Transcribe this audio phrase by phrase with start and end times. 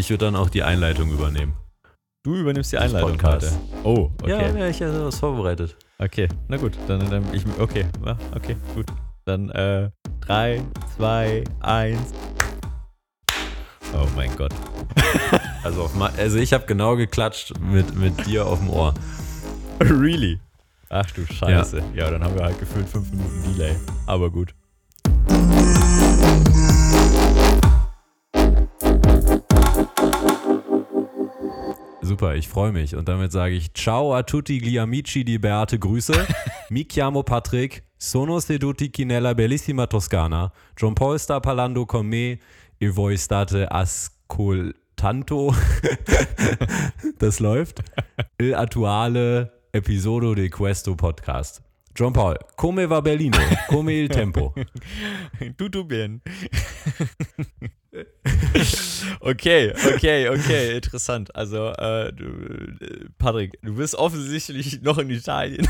[0.00, 1.52] Ich würde dann auch die Einleitung übernehmen.
[2.24, 3.52] Du übernimmst die Des Einleitung Podcasts.
[3.52, 3.86] heute.
[3.86, 4.30] Oh, okay.
[4.30, 5.76] Ja, ja, ich habe was vorbereitet.
[5.98, 8.86] Okay, na gut, dann, dann ich, okay, ja, okay, gut.
[9.26, 9.90] Dann äh,
[10.22, 10.62] 3,
[10.96, 11.98] 2, 1.
[13.92, 14.54] Oh mein Gott.
[15.62, 18.94] Also, auf also ich habe genau geklatscht mit, mit dir auf dem Ohr.
[19.80, 20.40] really?
[20.88, 21.82] Ach du Scheiße.
[21.94, 22.10] Ja.
[22.10, 23.76] dann haben wir halt gefühlt 5 Minuten Delay.
[24.06, 24.54] Aber gut.
[32.10, 32.96] Super, ich freue mich.
[32.96, 36.26] Und damit sage ich Ciao a tutti gli amici di Beate Grüße.
[36.70, 40.50] Mi chiamo Patrick, sono seduti chi nella bellissima Toscana.
[40.74, 42.40] John Paul sta parlando con me
[42.78, 45.54] e voi state ascoltando.
[47.16, 47.80] das läuft.
[48.38, 51.69] Il attuale episodio di questo podcast.
[52.00, 53.36] John Paul, come va Berlino?
[53.68, 54.54] Come il tempo?
[55.58, 56.22] Tutto bien.
[59.20, 61.28] okay, okay, okay, interessant.
[61.36, 65.68] Also, äh, du, äh, Patrick, du bist offensichtlich noch in Italien.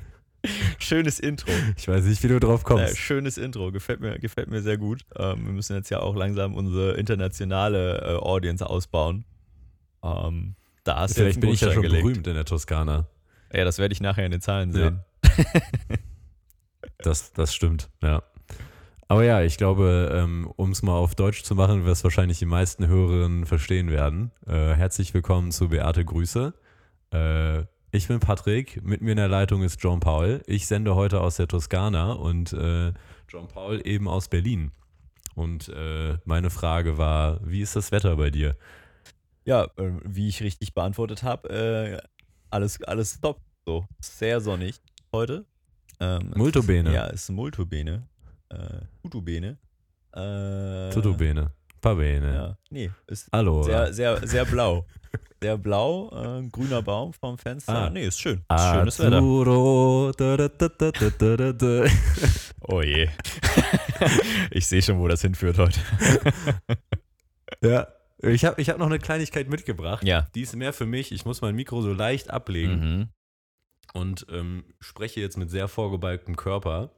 [0.78, 1.52] Schönes Intro.
[1.76, 2.96] Ich weiß nicht, wie du drauf Äh, kommst.
[2.96, 5.02] schönes Intro, gefällt mir, gefällt mir sehr gut.
[5.16, 9.26] Ähm, wir müssen jetzt ja auch langsam unsere internationale äh, Audience ausbauen.
[10.02, 13.06] Ähm, da hast Vielleicht bin ich ja schon berühmt in der Toskana.
[13.52, 15.04] Ja, das werde ich nachher in den Zahlen Ja.
[16.98, 18.22] Das, das stimmt, ja.
[19.08, 22.46] Aber ja, ich glaube, ähm, um es mal auf Deutsch zu machen, was wahrscheinlich die
[22.46, 24.30] meisten Hörerinnen verstehen werden.
[24.46, 26.54] Äh, herzlich willkommen zu Beate Grüße.
[27.12, 30.42] Äh, ich bin Patrick, mit mir in der Leitung ist John Paul.
[30.46, 32.92] Ich sende heute aus der Toskana und äh,
[33.28, 34.70] John Paul eben aus Berlin.
[35.34, 35.72] Und
[36.26, 38.54] meine Frage war, wie ist das Wetter bei dir?
[39.46, 39.68] Ja,
[40.04, 42.02] wie ich richtig beantwortet habe,
[42.50, 43.40] alles, alles top.
[43.64, 44.82] So, sehr sonnig
[45.12, 45.44] heute.
[46.00, 46.66] Ähm, Molto ist-.
[46.68, 48.08] Ja, ist molto bene.
[48.48, 48.56] Äh,
[49.02, 49.58] tutto bene.
[50.12, 51.52] Äh, Tutto bene.
[51.80, 52.34] Pa bene.
[52.34, 53.64] Ja, nee, ist Allora.
[53.64, 54.86] sehr, sehr, sehr blau.
[55.40, 57.86] Sehr blau, äh, grüner Baum vom Fenster.
[57.86, 57.90] Ah.
[57.90, 58.44] Nee, ist schön.
[58.54, 59.20] Ist schönes Wetter.
[61.18, 61.84] Da, da.
[62.68, 63.08] Oh je.
[64.52, 65.80] ich sehe schon, wo das hinführt heute.
[67.62, 67.86] Ja.
[68.22, 70.04] Ich habe ich hab noch eine Kleinigkeit mitgebracht.
[70.04, 70.28] Ja.
[70.34, 71.10] Die ist mehr für mich.
[71.12, 73.08] Ich muss mein Mikro so leicht ablegen Mhm.
[73.92, 76.90] Und ähm, spreche jetzt mit sehr vorgebeugtem Körper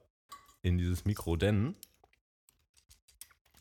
[0.62, 1.75] in dieses Mikro, denn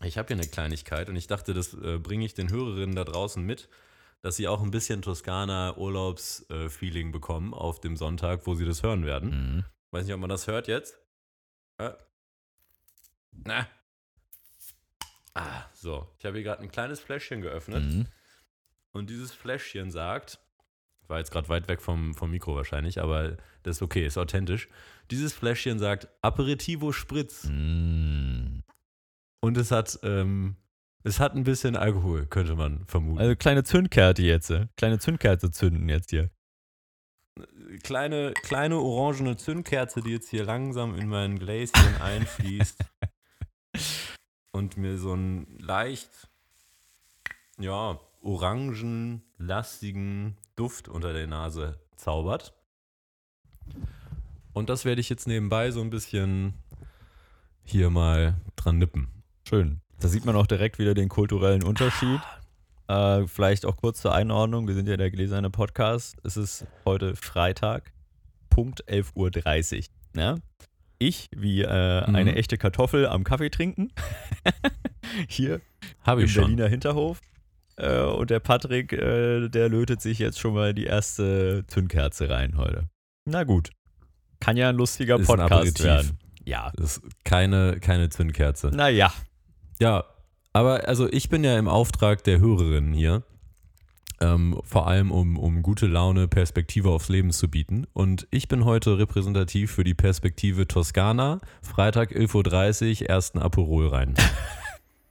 [0.02, 3.04] ich habe hier eine Kleinigkeit und ich dachte, das äh, bringe ich den Hörerinnen da
[3.04, 3.70] draußen mit,
[4.22, 9.30] dass sie auch ein bisschen Toskana-Urlaubs-Feeling bekommen auf dem Sonntag, wo sie das hören werden.
[9.30, 9.66] Mhm.
[9.92, 10.98] Weiß nicht, ob man das hört jetzt.
[11.78, 11.92] Äh.
[13.32, 13.68] Na.
[15.34, 16.08] Ah, so.
[16.20, 17.84] Ich habe hier gerade ein kleines Fläschchen geöffnet.
[17.84, 18.08] Mhm.
[18.92, 20.40] Und dieses Fläschchen sagt,
[21.08, 24.68] war jetzt gerade weit weg vom, vom Mikro wahrscheinlich, aber das ist okay, ist authentisch.
[25.12, 27.46] Dieses Fläschchen sagt Aperitivo Spritz.
[27.46, 28.64] Mhm.
[29.42, 30.56] Und es hat, ähm,
[31.04, 33.20] es hat ein bisschen Alkohol, könnte man vermuten.
[33.20, 34.50] Also kleine Zündkerze jetzt.
[34.50, 34.68] äh.
[34.78, 36.30] Kleine Zündkerze zünden jetzt hier.
[37.84, 42.80] kleine, kleine orangene Zündkerze, die jetzt hier langsam in mein Gläschen einfließt
[44.54, 46.30] und mir so einen leicht,
[47.60, 52.54] ja, orangenlastigen Duft unter der Nase zaubert.
[54.54, 56.54] Und das werde ich jetzt nebenbei so ein bisschen
[57.64, 59.08] hier mal dran nippen.
[59.48, 59.82] Schön.
[60.00, 62.20] Da sieht man auch direkt wieder den kulturellen Unterschied.
[62.88, 64.68] Äh, vielleicht auch kurz zur Einordnung.
[64.68, 66.18] Wir sind ja der gläserne Podcast.
[66.24, 67.94] Es ist heute Freitag,
[68.50, 70.22] Punkt 11.30 Uhr.
[70.22, 70.36] Ja?
[71.00, 72.16] Ich, wie äh, Mhm.
[72.16, 73.92] eine echte Kartoffel am Kaffee trinken.
[75.30, 75.62] Hier
[76.02, 76.44] Habe im ich schon.
[76.44, 77.22] Berliner Hinterhof.
[77.78, 82.58] Äh, und der Patrick, äh, der lötet sich jetzt schon mal die erste Zündkerze rein
[82.58, 82.90] heute.
[83.26, 83.72] Na gut.
[84.40, 85.86] Kann ja ein lustiger Ist ein Podcast Aperitif.
[85.86, 86.20] werden.
[86.46, 86.72] Ja.
[86.76, 88.68] Das ist keine, keine Zündkerze.
[88.68, 89.14] Naja.
[89.80, 90.04] Ja,
[90.52, 93.24] aber also ich bin ja im Auftrag der Hörerinnen hier,
[94.22, 97.88] ähm, vor allem um, um gute Laune, Perspektive aufs Leben zu bieten.
[97.94, 104.14] Und ich bin heute repräsentativ für die Perspektive Toskana, Freitag 11.30 Uhr, ersten Aperol rein.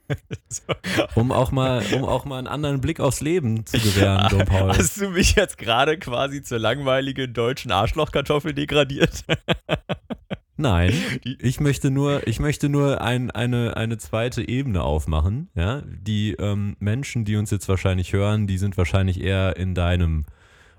[1.15, 4.69] Um auch, mal, um auch mal einen anderen Blick aufs Leben zu gewähren, Don Paul.
[4.69, 9.23] Hast du mich jetzt gerade quasi zur langweiligen deutschen Arschlochkartoffel degradiert?
[10.57, 15.49] Nein, ich möchte nur, ich möchte nur ein, eine, eine zweite Ebene aufmachen.
[15.55, 15.81] Ja?
[15.85, 20.25] Die ähm, Menschen, die uns jetzt wahrscheinlich hören, die sind wahrscheinlich eher in deinem,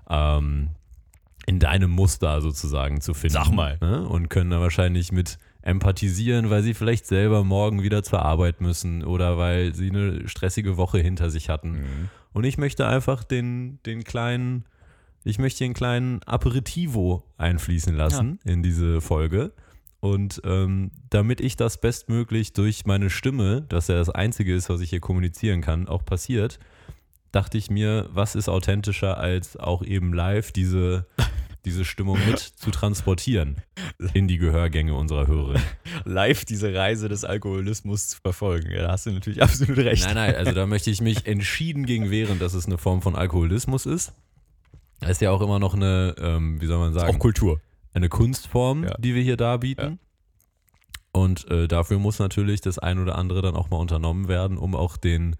[0.09, 0.69] ähm,
[1.45, 3.33] in deinem Muster sozusagen zu finden.
[3.33, 3.77] Sag mal.
[3.81, 4.07] Ne?
[4.07, 9.03] Und können da wahrscheinlich mit empathisieren, weil sie vielleicht selber morgen wieder zur Arbeit müssen
[9.03, 11.75] oder weil sie eine stressige Woche hinter sich hatten.
[12.33, 14.65] Und ich möchte einfach den, den kleinen,
[15.23, 19.53] ich möchte den kleinen Aperitivo einfließen lassen in diese Folge.
[20.01, 24.81] Und ähm, damit ich das bestmöglich durch meine Stimme, dass ja das Einzige ist, was
[24.81, 26.59] ich hier kommunizieren kann, auch passiert,
[27.31, 31.07] dachte ich mir, was ist authentischer als auch eben live diese,
[31.65, 33.57] diese Stimmung mit zu transportieren
[34.13, 35.59] in die Gehörgänge unserer Hörer.
[36.05, 38.71] Live diese Reise des Alkoholismus zu verfolgen.
[38.71, 40.03] Ja, da hast du natürlich absolut recht.
[40.05, 43.15] Nein, nein, also da möchte ich mich entschieden gegen wehren, dass es eine Form von
[43.15, 44.13] Alkoholismus ist.
[45.01, 47.59] Das ist ja auch immer noch eine, ähm, wie soll man sagen, Auch Kultur.
[47.93, 48.95] eine Kunstform, Ja.
[48.97, 49.99] die wir hier darbieten.
[51.11, 54.75] Und äh, dafür muss natürlich das ein oder andere dann auch mal unternommen werden, um
[54.75, 55.35] auch den,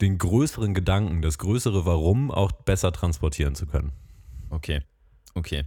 [0.00, 3.92] den größeren Gedanken, das größere Warum auch besser transportieren zu können.
[4.50, 4.80] Okay.
[5.38, 5.64] Okay.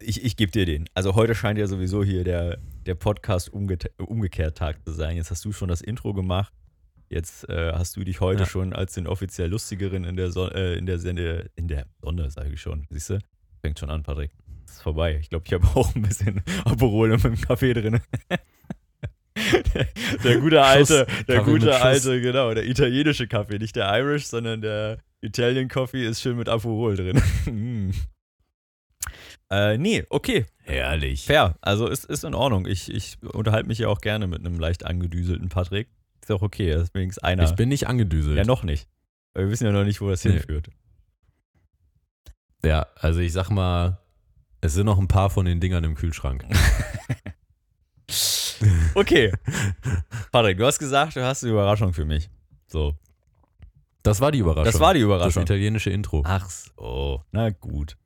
[0.00, 0.86] Ich, ich gebe dir den.
[0.92, 5.16] Also heute scheint ja sowieso hier der, der Podcast umge umgekehrt Tag zu sein.
[5.16, 6.52] Jetzt hast du schon das Intro gemacht.
[7.08, 8.46] Jetzt äh, hast du dich heute Ja.
[8.48, 12.30] schon als den offiziell lustigeren in der Sonne, äh, in der Sende, in der Sonne,
[12.30, 12.86] sage ich schon.
[12.90, 13.18] Siehst du?
[13.62, 14.32] Fängt schon an, Patrick.
[14.68, 15.16] Ist vorbei.
[15.20, 18.00] Ich glaube, ich habe auch ein bisschen Aperol in meinem Kaffee drin.
[19.74, 19.88] der,
[20.24, 21.80] der gute alte, der Kaffee gute Schuss.
[21.82, 26.48] alte, genau, der italienische Kaffee, nicht der Irish, sondern der Italian Coffee ist schön mit
[26.48, 27.22] Aperol drin.
[29.52, 31.24] Äh, nee, okay, Herrlich.
[31.24, 31.56] fair.
[31.60, 32.66] Also ist, ist in Ordnung.
[32.66, 35.88] Ich, ich unterhalte mich ja auch gerne mit einem leicht angedüselten Patrick.
[36.22, 37.44] Ist auch okay, das ist wenigstens einer.
[37.44, 38.36] Ich bin nicht angedüselt.
[38.36, 38.88] ja, noch nicht.
[39.34, 40.32] Weil wir wissen ja noch nicht, wo das Nee.
[40.32, 40.68] hinführt.
[42.64, 43.98] Ja, also ich sag mal,
[44.60, 46.44] es sind noch ein paar von den Dingern im Kühlschrank.
[48.94, 49.32] Okay.
[50.32, 52.28] Patrick, du hast gesagt, du hast eine Überraschung für mich.
[52.66, 52.94] So.
[54.02, 54.64] Das war die Überraschung.
[54.70, 55.42] Das war die das Überraschung.
[55.44, 56.22] italienische Intro.
[56.26, 57.24] Ach so.
[57.32, 57.96] Na gut.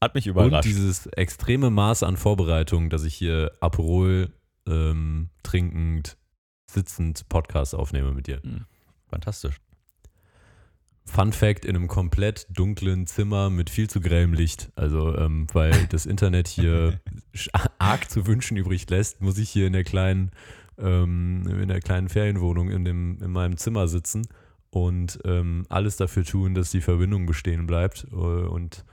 [0.00, 0.68] Hat mich Und überrascht.
[0.68, 4.30] dieses extreme Maß an Vorbereitung, dass ich hier Aperol
[4.68, 6.16] ähm, trinkend,
[6.70, 8.42] sitzend Podcast aufnehme mit dir.
[9.08, 9.56] Fantastisch.
[11.04, 14.70] Fun Fact: in einem komplett dunklen Zimmer mit viel zu grellem Licht.
[14.74, 17.00] Also, ähm, weil das Internet hier
[17.78, 20.30] arg zu wünschen übrig lässt, muss ich hier in der kleinen,
[20.78, 24.26] ähm, in der kleinen Ferienwohnung in, dem, in meinem Zimmer sitzen
[24.70, 28.06] und ähm, alles dafür tun, dass die Verbindung bestehen bleibt.
[28.10, 28.84] Äh, Und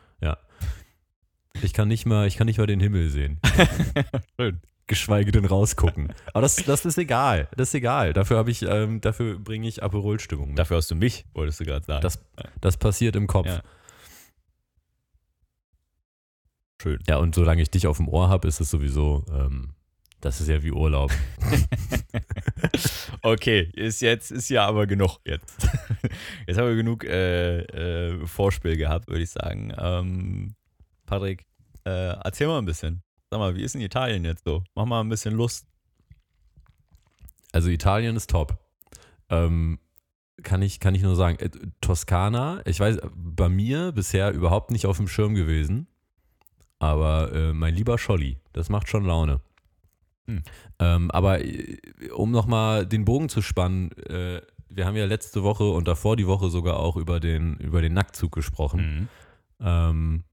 [1.62, 3.40] ich kann nicht mal, ich kann nicht mal den Himmel sehen.
[4.40, 4.62] Schön.
[4.88, 6.14] Geschweige denn rausgucken.
[6.34, 7.48] Aber das, das ist egal.
[7.56, 8.12] Das ist egal.
[8.12, 10.50] Dafür habe ich, ähm, dafür bringe ich Aperol-Stimmung.
[10.50, 10.60] mit.
[10.60, 12.02] Dafür hast du mich, wolltest du gerade sagen.
[12.02, 12.20] Das,
[12.60, 13.48] das passiert im Kopf.
[13.48, 13.62] Ja.
[16.82, 17.00] Schön.
[17.08, 19.74] Ja, und solange ich dich auf dem Ohr habe, ist es sowieso, ähm,
[20.20, 21.12] das ist ja wie Urlaub.
[23.22, 25.68] okay, ist jetzt, ist ja aber genug jetzt.
[26.48, 29.74] Jetzt haben wir genug äh, äh, Vorspiel gehabt, würde ich sagen.
[29.78, 30.56] Ähm,
[31.06, 31.46] Patrick,
[31.86, 33.04] äh, erzähl mal ein bisschen.
[33.30, 34.64] Sag mal, wie ist in Italien jetzt so?
[34.76, 35.68] Mach mal ein bisschen Lust.
[37.52, 38.58] Also Italien ist top.
[39.30, 39.80] Ähm,
[40.42, 41.50] kann, ich, kann ich nur sagen, äh,
[41.82, 45.88] Toskana, ich weiß, bei mir bisher überhaupt nicht auf dem Schirm gewesen.
[46.80, 49.40] Aber äh, mein lieber Scholli, das macht schon Laune.
[50.28, 50.44] Hm.
[50.80, 51.78] Ähm, aber äh,
[52.14, 56.28] um nochmal den Bogen zu spannen, äh, wir haben ja letzte Woche und davor die
[56.28, 59.10] Woche sogar auch über den, über den Nacktzug gesprochen.
[59.60, 60.24] Ähm,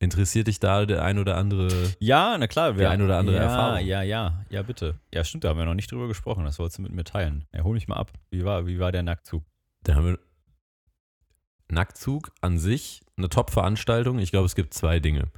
[0.00, 1.68] interessiert dich da der ein oder andere
[2.00, 2.72] Ja, na klar.
[2.72, 3.86] Die ein oder andere ja, Erfahrung.
[3.86, 4.98] Ja, ja, ja, bitte.
[5.14, 6.44] Ja, stimmt, da haben wir noch nicht drüber gesprochen.
[6.44, 7.46] Das wolltest du mit mir teilen.
[7.54, 8.10] Ja, hol mich mal ab.
[8.30, 9.44] Wie war, wie war der Nacktzug?
[9.84, 10.18] Da haben wir
[11.68, 14.18] Nacktzug an sich eine Top-Veranstaltung.
[14.18, 15.28] Ich glaube, es gibt zwei Dinge.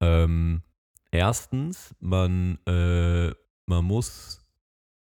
[0.00, 0.62] Ähm,
[1.10, 3.32] erstens, man, äh,
[3.66, 4.46] man muss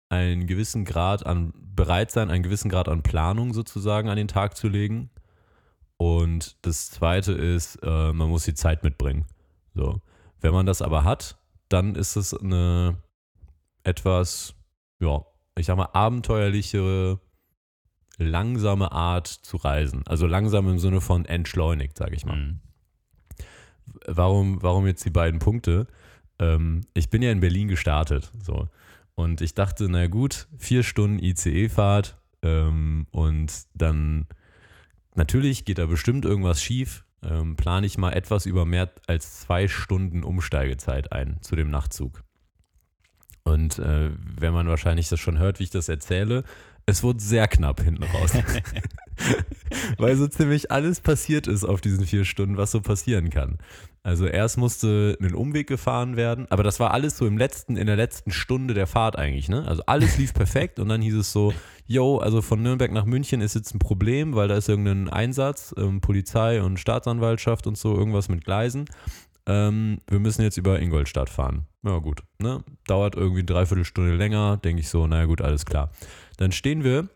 [0.08, 4.56] einen gewissen Grad an bereit sein, einen gewissen Grad an Planung sozusagen an den Tag
[4.56, 5.10] zu legen.
[5.96, 9.26] Und das zweite ist, äh, man muss die Zeit mitbringen.
[9.74, 10.00] So.
[10.40, 12.98] Wenn man das aber hat, dann ist es eine
[13.84, 14.54] etwas,
[15.00, 15.24] ja,
[15.56, 17.20] ich sag mal, abenteuerlichere,
[18.18, 20.02] langsame Art zu reisen.
[20.06, 22.36] Also langsam im Sinne von entschleunigt, sage ich mal.
[22.36, 22.60] Mhm.
[24.06, 25.86] Warum, warum jetzt die beiden Punkte?
[26.38, 28.30] Ähm, ich bin ja in Berlin gestartet.
[28.42, 28.68] So.
[29.14, 34.26] Und ich dachte, na gut, vier Stunden ICE-Fahrt ähm, und dann
[35.14, 37.04] natürlich geht da bestimmt irgendwas schief.
[37.22, 42.22] Ähm, plane ich mal etwas über mehr als zwei Stunden Umsteigezeit ein zu dem Nachtzug.
[43.44, 46.44] Und äh, wenn man wahrscheinlich das schon hört, wie ich das erzähle,
[46.86, 48.32] es wurde sehr knapp hinten raus.
[49.98, 53.58] Weil so ziemlich alles passiert ist auf diesen vier Stunden, was so passieren kann.
[54.02, 57.86] Also erst musste ein Umweg gefahren werden, aber das war alles so im letzten, in
[57.86, 59.66] der letzten Stunde der Fahrt eigentlich, ne?
[59.66, 61.54] Also alles lief perfekt und dann hieß es so,
[61.86, 65.74] yo, also von Nürnberg nach München ist jetzt ein Problem, weil da ist irgendein Einsatz,
[65.78, 68.84] ähm, Polizei und Staatsanwaltschaft und so, irgendwas mit Gleisen.
[69.46, 71.66] Ähm, wir müssen jetzt über Ingolstadt fahren.
[71.82, 72.62] Ja gut, ne?
[72.86, 75.90] Dauert irgendwie eine Dreiviertelstunde länger, denke ich so, naja gut, alles klar.
[76.36, 77.08] Dann stehen wir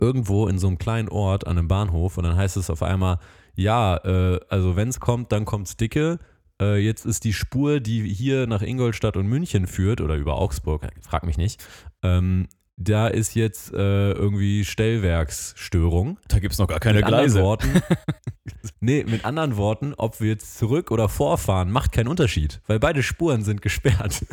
[0.00, 3.18] irgendwo in so einem kleinen Ort an einem Bahnhof und dann heißt es auf einmal,
[3.54, 6.18] ja, äh, also wenn es kommt, dann kommt's dicke.
[6.60, 10.86] Äh, jetzt ist die Spur, die hier nach Ingolstadt und München führt oder über Augsburg,
[11.00, 11.64] frag mich nicht,
[12.02, 12.48] ähm,
[12.82, 16.18] da ist jetzt äh, irgendwie Stellwerksstörung.
[16.28, 17.42] Da gibt es noch gar keine mit Gleise.
[17.42, 17.82] Worten,
[18.80, 23.02] nee, mit anderen Worten, ob wir jetzt zurück oder vorfahren, macht keinen Unterschied, weil beide
[23.02, 24.24] Spuren sind gesperrt.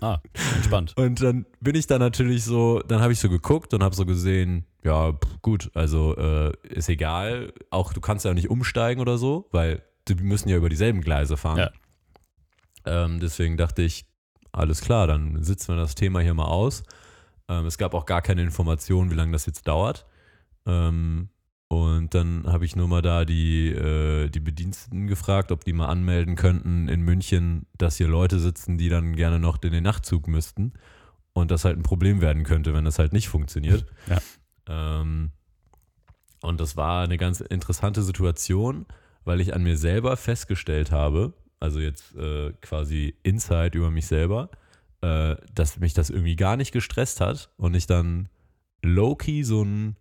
[0.00, 0.20] Ah,
[0.54, 0.94] entspannt.
[0.96, 4.06] Und dann bin ich da natürlich so, dann habe ich so geguckt und habe so
[4.06, 7.52] gesehen, ja, gut, also äh, ist egal.
[7.70, 11.36] Auch du kannst ja nicht umsteigen oder so, weil die müssen ja über dieselben Gleise
[11.36, 11.58] fahren.
[11.58, 11.70] Ja.
[13.04, 14.04] Ähm, deswegen dachte ich,
[14.52, 16.82] alles klar, dann sitzen wir das Thema hier mal aus.
[17.48, 20.06] Ähm, es gab auch gar keine Information, wie lange das jetzt dauert.
[20.66, 21.28] Ähm,
[21.68, 25.86] und dann habe ich nur mal da die, äh, die Bediensteten gefragt, ob die mal
[25.86, 30.28] anmelden könnten in München, dass hier Leute sitzen, die dann gerne noch in den Nachtzug
[30.28, 30.74] müssten.
[31.32, 33.86] Und das halt ein Problem werden könnte, wenn das halt nicht funktioniert.
[34.68, 35.00] Ja.
[35.00, 35.30] Ähm,
[36.42, 38.86] und das war eine ganz interessante Situation,
[39.24, 44.50] weil ich an mir selber festgestellt habe, also jetzt äh, quasi Insight über mich selber,
[45.02, 48.28] äh, dass mich das irgendwie gar nicht gestresst hat und ich dann
[48.82, 49.96] low-key so ein,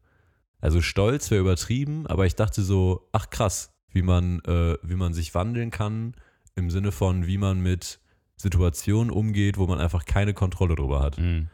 [0.60, 5.13] also stolz wäre übertrieben, aber ich dachte so, ach krass, wie man, äh, wie man
[5.13, 6.15] sich wandeln kann
[6.55, 8.00] im Sinne von, wie man mit
[8.36, 11.17] Situationen umgeht, wo man einfach keine Kontrolle drüber hat.
[11.17, 11.50] Mhm.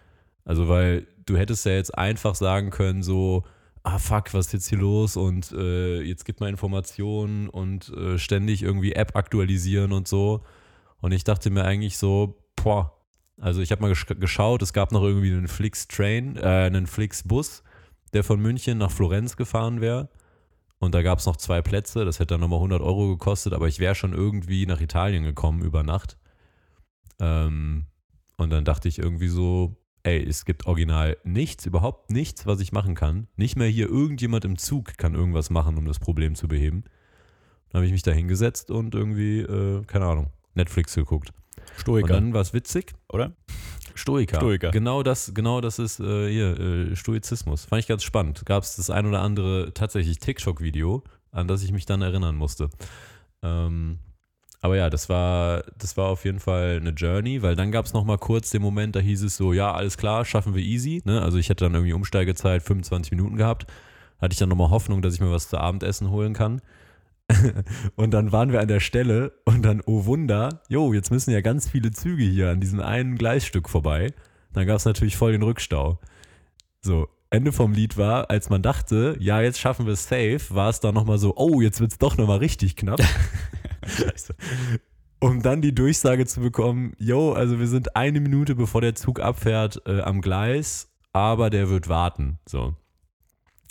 [0.46, 3.44] Also, weil du hättest ja jetzt einfach sagen können, so,
[3.84, 8.18] ah fuck, was ist jetzt hier los und äh, jetzt gibt mal Informationen und äh,
[8.18, 10.44] ständig irgendwie App aktualisieren und so.
[11.00, 12.97] Und ich dachte mir eigentlich so, boah,
[13.40, 17.64] also ich habe mal gesch geschaut, es gab noch irgendwie einen Flix-Train, äh, einen Flix-Bus,
[18.14, 20.10] der von München nach Florenz gefahren wäre.
[20.80, 23.68] Und da gab es noch zwei Plätze, das hätte dann nochmal 100 Euro gekostet, aber
[23.68, 26.18] ich wäre schon irgendwie nach Italien gekommen über Nacht.
[27.20, 27.88] Ähm,
[28.38, 32.72] und dann dachte ich irgendwie so, ey, es gibt original nichts, überhaupt nichts, was ich
[32.72, 33.28] machen kann.
[33.36, 36.84] Nicht mehr hier irgendjemand im Zug kann irgendwas machen, um das Problem zu beheben.
[37.70, 41.34] Dann habe ich mich da hingesetzt und irgendwie, äh, keine Ahnung, Netflix geguckt.
[41.58, 42.94] Und Stoiker, dann war es witzig.
[43.10, 43.34] oder?
[43.96, 44.38] Stoiker.
[44.38, 44.72] Stoiker.
[44.72, 47.66] Genau das, genau das ist äh, hier, äh, Stoizismus.
[47.66, 48.46] Fand ich ganz spannend.
[48.46, 52.70] Gab es das ein oder andere tatsächlich TikTok-Video, an das ich mich dann erinnern musste.
[53.42, 54.00] Ähm,
[54.62, 57.94] aber ja, das war, das war auf jeden Fall eine Journey, weil dann gab es
[57.94, 61.02] nochmal kurz den Moment, da hieß es so, ja, alles klar, schaffen wir easy.
[61.06, 61.22] Ne?
[61.22, 63.68] Also ich hätte dann irgendwie Umsteigezeit 25 Minuten gehabt.
[64.20, 66.62] Hatte ich dann nochmal Hoffnung, dass ich mir was zu Abendessen holen kann.
[67.96, 71.42] und dann waren wir an der Stelle und dann, oh Wunder, jo, jetzt müssen ja
[71.42, 74.14] ganz viele Züge hier an diesem einen Gleisstück vorbei.
[74.54, 76.00] Dann gab es natürlich voll den Rückstau.
[76.82, 80.70] So, Ende vom Lied war, als man dachte, ja, jetzt schaffen wir es safe, war
[80.70, 83.02] es dann nochmal so, oh, jetzt wird es doch nochmal richtig knapp.
[83.86, 84.36] Scheiße.
[85.20, 89.20] um dann die Durchsage zu bekommen, yo, also wir sind eine Minute bevor der Zug
[89.20, 92.40] abfährt äh, am Gleis, aber der wird warten.
[92.46, 92.76] So.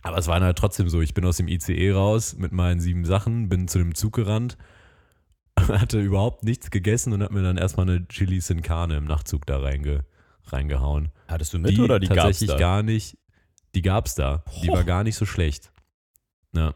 [0.06, 3.04] Aber es war halt trotzdem so, ich bin aus dem ICE raus mit meinen sieben
[3.04, 4.56] Sachen, bin zu dem Zug gerannt,
[5.58, 9.46] hatte überhaupt nichts gegessen und hab mir dann erstmal eine Chili Sin Carne im Nachtzug
[9.46, 10.04] da reinge,
[10.46, 11.10] reingehauen.
[11.26, 12.56] Hattest du mit oder die gab's tatsächlich da?
[12.56, 13.18] gar nicht,
[13.74, 14.44] die gab's da.
[14.62, 15.72] Die war gar nicht so schlecht.
[16.54, 16.74] Ja.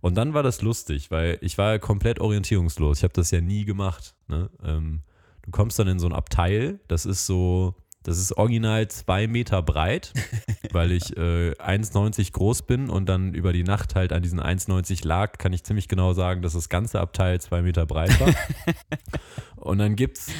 [0.00, 2.98] Und dann war das lustig, weil ich war ja komplett orientierungslos.
[2.98, 4.16] Ich habe das ja nie gemacht.
[4.26, 4.50] Ne?
[4.64, 5.02] Ähm,
[5.42, 9.62] du kommst dann in so ein Abteil, das ist so, das ist original zwei Meter
[9.62, 10.12] breit,
[10.72, 15.06] weil ich äh, 1,90 groß bin und dann über die Nacht halt an diesen 1,90
[15.06, 18.34] lag, kann ich ziemlich genau sagen, dass das ganze Abteil zwei Meter breit war.
[19.56, 20.30] und dann gibt's,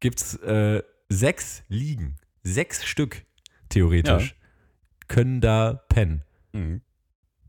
[0.00, 3.24] gibt's äh, sechs Liegen, sechs Stück
[3.68, 4.36] theoretisch,
[5.08, 6.22] können da pennen.
[6.52, 6.82] Mhm.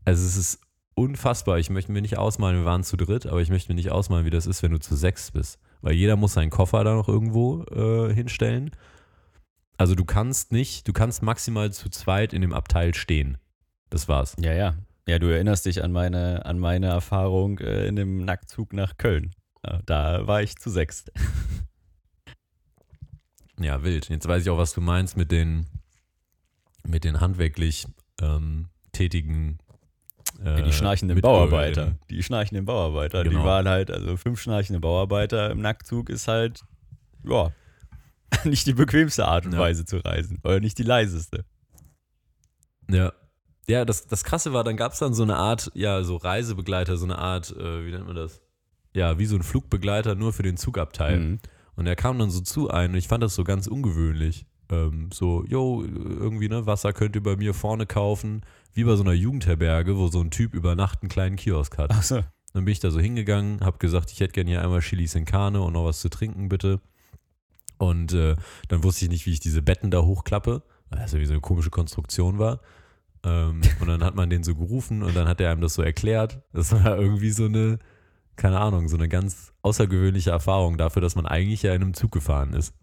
[0.04, 0.60] Also es ist
[0.94, 1.58] unfassbar.
[1.58, 4.26] Ich möchte mir nicht ausmalen, wir waren zu dritt, aber ich möchte mir nicht ausmalen,
[4.26, 5.58] wie das ist, wenn du zu sechs bist.
[5.80, 8.72] Weil jeder muss seinen Koffer da noch irgendwo äh, hinstellen.
[9.78, 13.38] Also du kannst nicht, du kannst maximal zu zweit in dem Abteil stehen.
[13.90, 14.36] Das war's.
[14.38, 14.74] Ja, ja.
[15.06, 19.30] Ja, du erinnerst dich an meine, an meine Erfahrung äh, in dem Nacktzug nach Köln.
[19.86, 21.10] Da war ich zu sechst.
[23.60, 24.08] Ja, wild.
[24.08, 25.66] Jetzt weiß ich auch, was du meinst mit den,
[26.86, 27.86] mit den handwerklich
[28.22, 29.58] ähm, tätigen
[30.44, 31.20] äh, die schnarchenden.
[31.20, 31.98] Bauarbeiter.
[32.08, 33.24] Die schnarchenden Bauarbeiter.
[33.24, 33.44] Die Genau.
[33.44, 36.62] waren halt, also fünf schnarchende Bauarbeiter im Nacktzug ist halt,
[37.24, 37.50] ja,
[38.44, 39.58] nicht die bequemste Art und Ja.
[39.58, 40.38] Weise zu reisen.
[40.44, 41.44] Oder nicht die leiseste.
[42.90, 43.12] Ja.
[43.68, 46.96] Ja, das, das Krasse war, dann gab es dann so eine Art, ja, so Reisebegleiter,
[46.96, 48.40] so eine Art, äh, wie nennt man das?
[48.94, 51.18] Ja, wie so ein Flugbegleiter nur für den Zugabteil.
[51.18, 51.38] Mhm.
[51.76, 54.46] Und er kam dann so zu ein und ich fand das so ganz ungewöhnlich.
[54.70, 58.42] Ähm, so, yo, irgendwie, ne, Wasser könnt ihr bei mir vorne kaufen,
[58.72, 61.90] wie bei so einer Jugendherberge, wo so ein Typ über Nacht einen kleinen Kiosk hat.
[61.90, 62.24] Achso.
[62.54, 65.26] Dann bin ich da so hingegangen, habe gesagt, ich hätte gerne hier einmal Chili sin
[65.26, 66.80] Carne und noch was zu trinken, bitte.
[67.78, 68.36] Und äh,
[68.68, 71.32] dann wusste ich nicht, wie ich diese Betten da hochklappe, weil das ja wie so
[71.32, 72.60] eine komische Konstruktion war.
[73.24, 75.82] Ähm, und dann hat man den so gerufen und dann hat er einem das so
[75.82, 76.40] erklärt.
[76.52, 77.78] Das war irgendwie so eine,
[78.36, 82.12] keine Ahnung, so eine ganz außergewöhnliche Erfahrung dafür, dass man eigentlich ja in einem Zug
[82.12, 82.74] gefahren ist.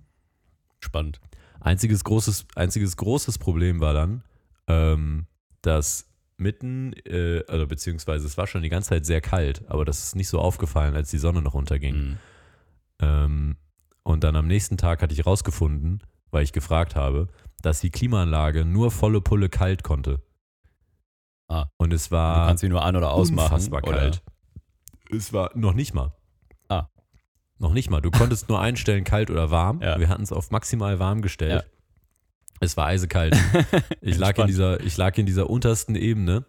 [0.80, 1.20] Spannend.
[1.60, 4.24] Einziges großes, einziges großes Problem war dann,
[4.68, 5.26] ähm,
[5.62, 10.04] dass mitten, äh, also beziehungsweise es war schon die ganze Zeit sehr kalt, aber das
[10.04, 11.96] ist nicht so aufgefallen, als die Sonne noch unterging.
[11.96, 12.18] Mhm.
[13.00, 13.56] Ähm,
[14.06, 17.28] und dann am nächsten Tag hatte ich rausgefunden, weil ich gefragt habe,
[17.62, 20.22] dass die Klimaanlage nur volle Pulle kalt konnte.
[21.48, 21.66] Ah.
[21.78, 23.46] Und es Du war kannst sie nur an- oder ausmachen.
[23.54, 23.98] unfassbar oder?
[23.98, 24.22] kalt.
[25.12, 26.14] Es war noch nicht mal.
[26.70, 26.88] Ah.
[27.58, 28.02] Noch nicht mal.
[28.02, 29.82] Du konntest nur einstellen, kalt oder warm.
[29.82, 30.00] Ja.
[30.00, 31.70] Wir hatten es auf maximal warm gestellt.
[32.60, 33.36] Es war eisekalt.
[34.02, 36.46] Ich lag, in dieser, ich lag in dieser untersten Ebene.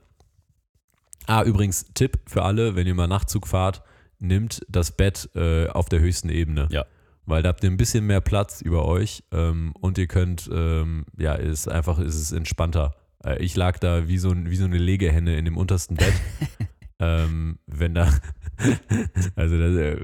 [1.26, 3.82] Ah, übrigens, Tipp für alle, wenn ihr mal Nachtzug fahrt,
[4.18, 6.68] nimmt das Bett äh, auf der höchsten Ebene.
[6.70, 6.84] Ja.
[7.26, 11.06] Weil da habt ihr ein bisschen mehr Platz über euch ähm, und ihr könnt, ähm,
[11.18, 12.94] ja, ist einfach, ist es entspannter.
[13.24, 16.12] Äh, ich lag da wie so, ein, wie so eine Legehenne in dem untersten Bett.
[17.00, 18.04] ähm, wenn da,
[19.34, 19.96] also das, äh,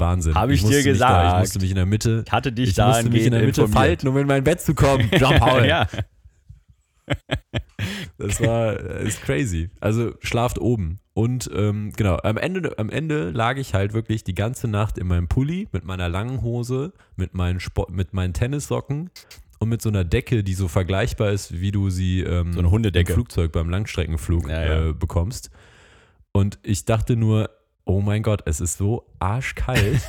[0.00, 0.34] Wahnsinn.
[0.34, 1.32] Hab ich dir musste mich Da, gesagt.
[1.34, 3.40] ich musste mich in der Mitte, Ich hatte dich ich da musste mich in der
[3.40, 3.78] Mitte informiert.
[3.78, 5.08] falten, um in mein Bett zu kommen.
[5.16, 5.66] Jean Paul.
[5.66, 5.86] ja.
[8.18, 9.70] Das war äh, ist crazy.
[9.80, 10.98] Also schlaft oben.
[11.14, 15.06] Und ähm, genau, am Ende, am Ende lag ich halt wirklich die ganze Nacht in
[15.06, 19.10] meinem Pulli mit meiner langen Hose, mit meinen, Sport, mit meinen Tennissocken
[19.60, 22.70] und mit so einer Decke, die so vergleichbar ist, wie du sie ähm, So eine
[22.70, 23.12] Hundedecke.
[23.12, 24.88] im Flugzeug beim Langstreckenflug Ja, ja.
[24.88, 25.50] Äh, bekommst.
[26.32, 27.48] Und ich dachte nur,
[27.84, 30.00] oh mein Gott, es ist so arschkalt.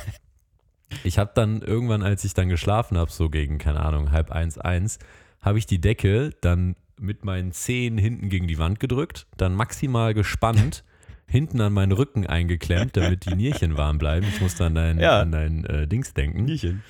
[1.04, 4.58] ich habe dann irgendwann, als ich dann geschlafen habe, so gegen, keine Ahnung, halb eins,
[4.58, 4.98] eins,
[5.40, 10.14] habe ich die Decke dann mit meinen Zehen hinten gegen die Wand gedrückt, dann maximal
[10.14, 10.82] gespannt,
[11.26, 14.26] hinten an meinen Rücken eingeklemmt, damit die Nierchen warm bleiben.
[14.28, 15.20] Ich musste an dein, Ja.
[15.20, 16.44] an dein äh, Dings denken.
[16.44, 16.82] Nierchen.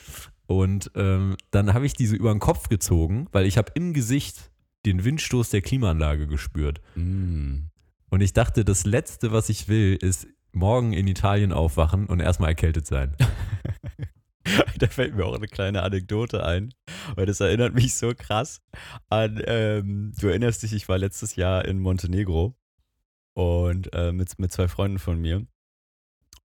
[0.47, 4.51] Und ähm, dann habe ich diese über den Kopf gezogen, weil ich habe im Gesicht
[4.85, 6.81] den Windstoß der Klimaanlage gespürt.
[6.95, 7.65] Mm.
[8.11, 12.51] Und ich dachte, das Letzte, was ich will, ist morgen in Italien aufwachen und erstmal
[12.51, 13.15] erkältet sein.
[14.79, 16.73] Da fällt mir auch eine kleine Anekdote ein,
[17.17, 18.61] weil das erinnert mich so krass
[19.09, 22.55] an, ähm, du erinnerst dich, ich war letztes Jahr in Montenegro
[23.37, 25.47] und äh, mit, mit zwei Freunden von mir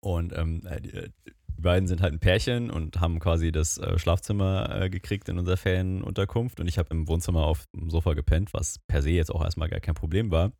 [0.00, 3.98] und ähm, äh, die, die beiden sind halt ein Pärchen und haben quasi das äh,
[3.98, 8.52] Schlafzimmer äh, gekriegt in unserer Ferienunterkunft und ich habe im Wohnzimmer auf dem Sofa gepennt,
[8.52, 10.52] was per se jetzt auch erstmal gar kein Problem war.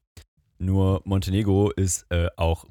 [0.59, 2.67] Nur Montenegro ist äh, auch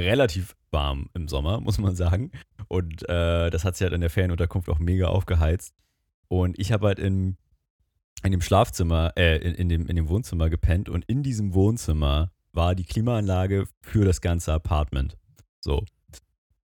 [0.00, 2.32] relativ warm im Sommer, muss man sagen.
[2.68, 5.74] Und äh, das hat sich halt in der Ferienunterkunft auch mega aufgeheizt.
[6.28, 7.36] Und ich habe halt in,
[8.24, 12.32] in dem Schlafzimmer, äh, in, in, dem, in dem Wohnzimmer gepennt und in diesem Wohnzimmer
[12.52, 15.16] war die Klimaanlage für das ganze Apartment.
[15.60, 15.84] So.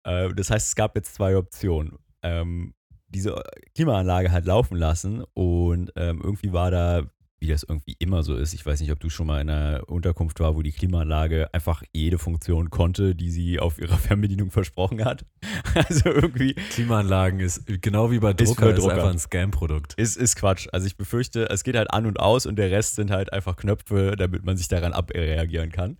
[0.04, 1.98] Äh, das heißt, es gab jetzt zwei Optionen.
[2.22, 2.74] Ähm,
[3.08, 3.42] diese
[3.74, 7.04] Klimaanlage halt laufen lassen und ähm, irgendwie war da,
[7.40, 9.88] wie das irgendwie immer so ist, ich weiß nicht, ob du schon mal in einer
[9.88, 15.04] Unterkunft war, wo die Klimaanlage einfach jede Funktion konnte, die sie auf ihrer Fernbedienung versprochen
[15.04, 15.24] hat.
[15.74, 18.94] Also irgendwie Klimaanlagen ist genau wie bei Ist Drucker, ist, Drucker.
[18.94, 19.94] einfach ein Scam-Produkt.
[19.94, 20.66] ist, ist Quatsch.
[20.72, 23.56] Also ich befürchte, es geht halt an und aus und der Rest sind halt einfach
[23.56, 25.98] Knöpfe, damit man sich daran abreagieren kann.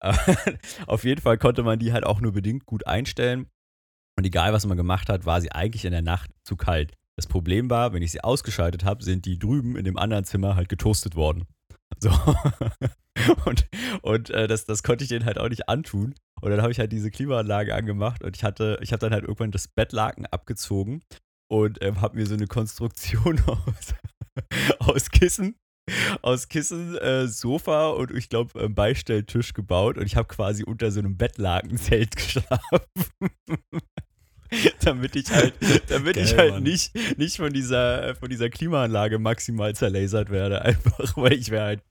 [0.86, 3.46] Auf jeden Fall konnte man die halt auch nur bedingt gut einstellen.
[4.16, 6.92] Und egal, was man gemacht hat, war sie eigentlich in der Nacht zu kalt.
[7.20, 10.56] Das Problem war, wenn ich sie ausgeschaltet habe, sind die drüben in dem anderen Zimmer
[10.56, 11.44] halt getoastet worden.
[11.98, 12.08] So.
[13.44, 13.68] Und,
[14.00, 16.14] und äh, das, das konnte ich denen halt auch nicht antun.
[16.40, 19.24] Und dann habe ich halt diese Klimaanlage angemacht und ich hatte, ich habe dann halt
[19.24, 21.02] irgendwann das Bettlaken abgezogen
[21.50, 23.94] und ähm, habe mir so eine Konstruktion aus,
[24.78, 25.56] aus Kissen,
[26.22, 30.90] aus Kissen, äh, Sofa und ich glaube ähm, Beistelltisch gebaut und ich habe quasi unter
[30.90, 32.80] so einem Bettlakenzelt geschlafen.
[34.84, 35.54] damit ich halt,
[35.88, 36.62] damit ich Geil, halt Mann.
[36.62, 41.82] nicht, nicht von dieser, von dieser Klimaanlage maximal zerlasert werde, einfach weil ich wäre halt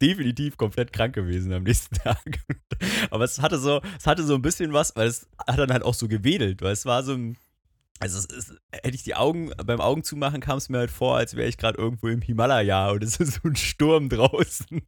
[0.00, 2.40] definitiv komplett krank gewesen am nächsten Tag.
[3.10, 5.82] Aber es hatte so, es hatte so ein bisschen was, weil es hat dann halt
[5.82, 7.36] auch so gewedelt, weil es war so ein,
[7.98, 11.16] also es ist, hätte ich die Augen, beim Augen zumachen kam es mir halt vor,
[11.16, 14.82] als wäre ich gerade irgendwo im Himalaya und es ist so ein Sturm draußen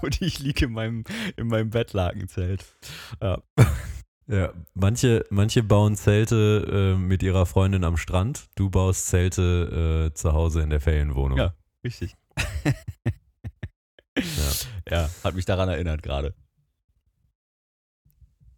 [0.00, 1.04] und ich liege in meinem,
[1.36, 2.64] in meinem Bettlakenzelt.
[3.20, 3.42] Ja.
[4.26, 8.48] Ja, manche, manche bauen Zelte äh, mit ihrer Freundin am Strand.
[8.54, 11.38] Du baust Zelte äh, zu Hause in der Ferienwohnung.
[11.38, 11.54] Ja.
[11.82, 12.14] Richtig.
[14.16, 14.52] Ja.
[14.88, 16.34] ja, hat mich daran erinnert gerade.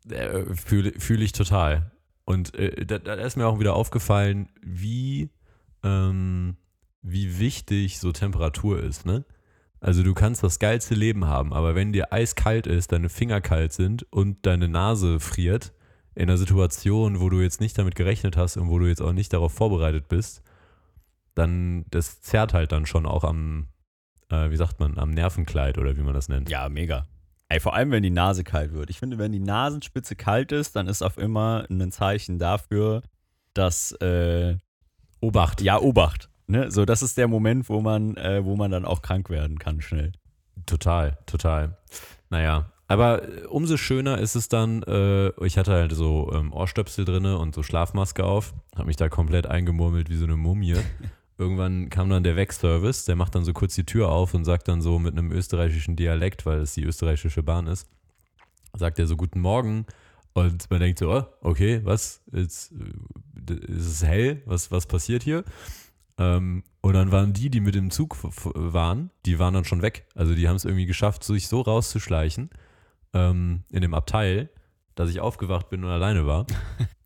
[0.06, 1.92] Äh, Fühle fühl ich total.
[2.26, 5.30] Und äh, da, da ist mir auch wieder aufgefallen, wie,
[5.82, 6.58] ähm,
[7.00, 9.24] wie wichtig so Temperatur ist, ne?
[9.80, 13.72] Also du kannst das geilste Leben haben, aber wenn dir eiskalt ist, deine Finger kalt
[13.72, 15.72] sind und deine Nase friert,
[16.14, 19.12] in einer Situation, wo du jetzt nicht damit gerechnet hast und wo du jetzt auch
[19.12, 20.42] nicht darauf vorbereitet bist,
[21.34, 23.68] dann das zerrt halt dann schon auch am,
[24.30, 26.48] äh, wie sagt man, am Nervenkleid oder wie man das nennt.
[26.48, 27.06] Ja, mega.
[27.48, 28.88] Ey, vor allem, wenn die Nase kalt wird.
[28.88, 33.02] Ich finde, wenn die Nasenspitze kalt ist, dann ist auf immer ein Zeichen dafür,
[33.52, 34.56] dass, äh,
[35.20, 35.60] Obacht.
[35.60, 36.30] ja, Obacht.
[36.46, 36.70] Ne?
[36.70, 39.80] So, das ist der Moment, wo man, äh, wo man dann auch krank werden kann,
[39.80, 40.12] schnell.
[40.64, 41.76] Total, total.
[42.30, 47.04] Naja, aber äh, umso schöner ist es dann, äh, ich hatte halt so ähm, Ohrstöpsel
[47.04, 50.76] drinne und so Schlafmaske auf, habe mich da komplett eingemurmelt wie so eine Mumie.
[51.38, 54.68] Irgendwann kam dann der Wegservice, der macht dann so kurz die Tür auf und sagt
[54.68, 57.88] dann so mit einem österreichischen Dialekt, weil es die österreichische Bahn ist,
[58.72, 59.84] sagt er so Guten Morgen.
[60.32, 62.22] Und man denkt so, oh, okay, was?
[62.32, 64.42] Jetzt äh, ist es hell?
[64.46, 65.44] Was, was passiert hier?
[66.18, 70.06] Ähm, und dann waren die, die mit dem Zug waren, die waren dann schon weg.
[70.14, 72.50] Also die haben es irgendwie geschafft, sich so rauszuschleichen
[73.12, 74.50] ähm, in dem Abteil,
[74.94, 76.46] dass ich aufgewacht bin und alleine war.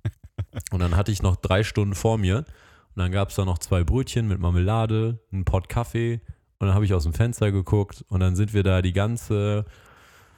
[0.71, 2.39] und dann hatte ich noch drei Stunden vor mir.
[2.39, 6.21] Und dann gab es da noch zwei Brötchen mit Marmelade, einen Pott Kaffee.
[6.59, 9.65] Und dann habe ich aus dem Fenster geguckt und dann sind wir da die ganze,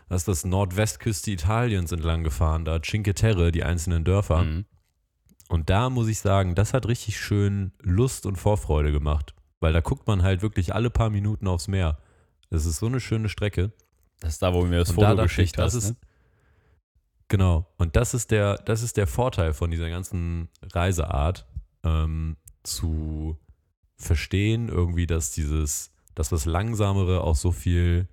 [0.08, 4.44] was ist das, Nordwestküste Italiens entlang gefahren, da Cinque Terre, die einzelnen Dörfer.
[4.44, 4.64] Mhm.
[5.48, 9.80] Und da muss ich sagen, das hat richtig schön Lust und Vorfreude gemacht, weil da
[9.80, 11.98] guckt man halt wirklich alle paar Minuten aufs Meer.
[12.50, 13.72] Das ist so eine schöne Strecke.
[14.20, 15.74] Das ist da, wo mir das und Foto da geschickt hast.
[15.74, 15.96] Ist, ne?
[17.28, 17.66] Genau.
[17.78, 21.46] Und das ist der, das ist der Vorteil von dieser ganzen Reiseart,
[21.84, 23.38] ähm, zu
[23.96, 28.08] verstehen, irgendwie, dass dieses, dass das Langsamere auch so viel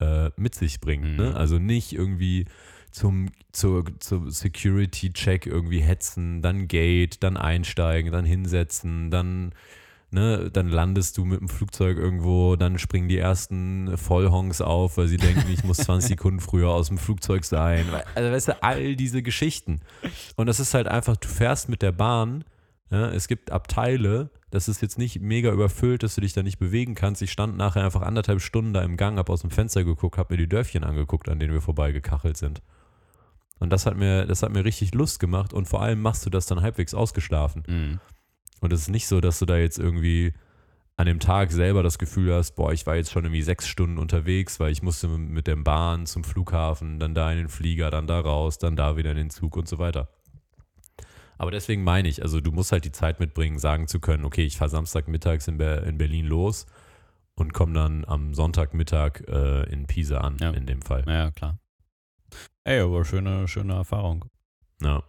[0.00, 1.04] äh, mit sich bringt.
[1.04, 1.10] Ne?
[1.10, 1.16] Mhm.
[1.16, 1.36] Ne?
[1.36, 2.46] Also nicht irgendwie
[2.90, 9.52] zum, zu, zum Security-Check irgendwie hetzen, dann Gate, dann einsteigen, dann hinsetzen, dann,
[10.10, 15.08] ne, dann landest du mit dem Flugzeug irgendwo, dann springen die ersten Vollhongs auf, weil
[15.08, 17.86] sie denken, ich muss 20 Sekunden früher aus dem Flugzeug sein.
[18.14, 19.80] Also weißt du, all diese Geschichten.
[20.36, 22.44] Und das ist halt einfach, du fährst mit der Bahn,
[22.90, 26.58] ja, es gibt Abteile, das ist jetzt nicht mega überfüllt, dass du dich da nicht
[26.58, 27.22] bewegen kannst.
[27.22, 30.34] Ich stand nachher einfach anderthalb Stunden da im Gang, habe aus dem Fenster geguckt, habe
[30.34, 32.62] mir die Dörfchen angeguckt, an denen wir vorbeigekachelt sind.
[33.60, 36.30] Und das hat mir, das hat mir richtig Lust gemacht und vor allem machst du
[36.30, 37.62] das dann halbwegs ausgeschlafen.
[37.68, 38.00] Mhm.
[38.60, 40.32] Und es ist nicht so, dass du da jetzt irgendwie
[40.96, 43.98] an dem Tag selber das Gefühl hast, boah, ich war jetzt schon irgendwie sechs Stunden
[43.98, 48.06] unterwegs, weil ich musste mit der Bahn zum Flughafen, dann da in den Flieger, dann
[48.06, 50.08] da raus, dann da wieder in den Zug und so weiter.
[51.38, 54.44] Aber deswegen meine ich, also du musst halt die Zeit mitbringen, sagen zu können, okay,
[54.44, 56.66] ich fahre Samstagmittags in, Ber in Berlin los
[57.34, 60.50] und komme dann am Sonntagmittag äh, in Pisa an, ja.
[60.50, 61.04] in dem Fall.
[61.06, 61.58] Ja, klar.
[62.64, 64.26] Ey, aber schöne, schöne Erfahrung.
[64.82, 65.02] Ja.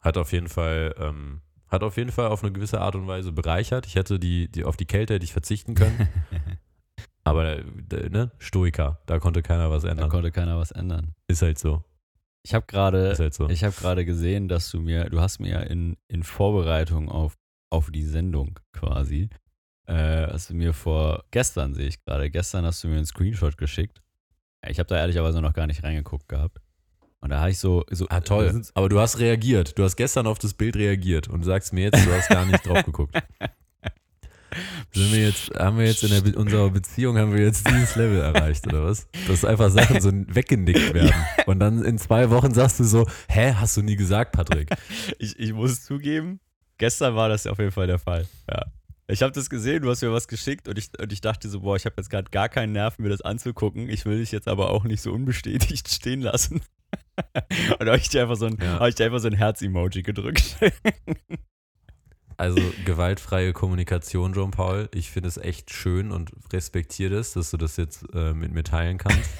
[0.00, 3.32] Hat auf jeden Fall, ähm, hat auf jeden Fall auf eine gewisse Art und Weise
[3.32, 3.86] bereichert.
[3.86, 6.08] Ich hätte die, die auf die Kälte hätte ich verzichten können.
[7.24, 10.06] aber ne, Stoiker, da konnte keiner was ändern.
[10.06, 11.14] Da konnte keiner was ändern.
[11.26, 11.82] Ist halt so.
[12.44, 13.48] Ich habe gerade halt so.
[13.48, 17.36] ich habe gerade gesehen, dass du mir, du hast mir in, in Vorbereitung auf,
[17.70, 19.30] auf die Sendung quasi,
[19.86, 23.58] äh, hast du mir vor gestern sehe ich gerade, gestern hast du mir einen Screenshot
[23.58, 24.00] geschickt
[24.68, 26.58] ich habe da ehrlicherweise noch gar nicht reingeguckt gehabt.
[27.20, 28.06] Und da habe ich so, so.
[28.08, 28.62] Ah, toll.
[28.74, 29.78] Aber du hast reagiert.
[29.78, 32.64] Du hast gestern auf das Bild reagiert und sagst mir jetzt, du hast gar nicht
[32.66, 33.16] drauf geguckt.
[34.92, 38.20] Sind wir jetzt, haben wir jetzt in der, unserer Beziehung haben wir jetzt dieses Level
[38.20, 39.06] erreicht, oder was?
[39.26, 41.12] Dass einfach Sachen so weggenickt werden.
[41.46, 44.70] Und dann in zwei Wochen sagst du so, hä, hast du nie gesagt, Patrick?
[45.18, 46.40] Ich, ich muss zugeben,
[46.78, 48.26] gestern war das auf jeden Fall der Fall.
[48.50, 48.64] Ja.
[49.08, 51.60] Ich habe das gesehen, du hast mir was geschickt und ich, und ich dachte so,
[51.60, 53.88] boah, ich habe jetzt gerade gar keinen Nerv, mir das anzugucken.
[53.88, 56.60] Ich will dich jetzt aber auch nicht so unbestätigt stehen lassen.
[57.78, 58.84] und da habe ich dir einfach so ein, ja.
[58.86, 60.56] ich dir einfach so ein Herz-Emoji gedrückt.
[62.36, 64.88] also gewaltfreie Kommunikation, John Paul.
[64.92, 68.64] Ich finde es echt schön und respektiere das, dass du das jetzt äh, mit mir
[68.64, 69.30] teilen kannst.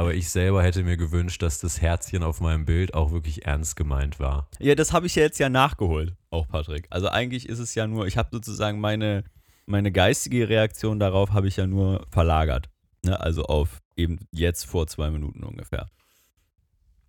[0.00, 3.76] Aber ich selber hätte mir gewünscht, dass das Herzchen auf meinem Bild auch wirklich ernst
[3.76, 4.48] gemeint war.
[4.58, 6.86] Ja, das habe ich ja jetzt ja nachgeholt, auch Patrick.
[6.88, 9.24] Also eigentlich ist es ja nur, ich habe sozusagen meine,
[9.66, 12.70] meine geistige Reaktion darauf habe ich ja nur verlagert.
[13.04, 13.20] Ne?
[13.20, 15.90] Also auf eben jetzt vor zwei Minuten ungefähr.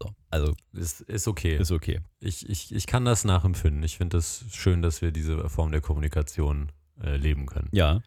[0.04, 1.56] So, also ist, ist okay.
[1.56, 2.02] Ist okay.
[2.20, 3.84] Ich, ich, ich kann das nachempfinden.
[3.84, 7.70] Ich finde es das schön, dass wir diese Form der Kommunikation äh, leben können.
[7.72, 8.02] Ja.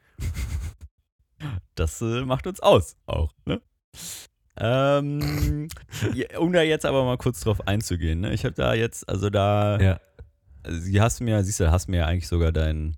[1.74, 3.32] das äh, macht uns aus auch.
[3.46, 3.62] Ne?
[4.56, 5.68] Ähm,
[6.38, 8.32] um da jetzt aber mal kurz drauf einzugehen, ne?
[8.32, 10.00] Ich habe da jetzt, also da, ja.
[10.62, 12.96] also hast du mir, siehst du, hast mir ja eigentlich sogar dein,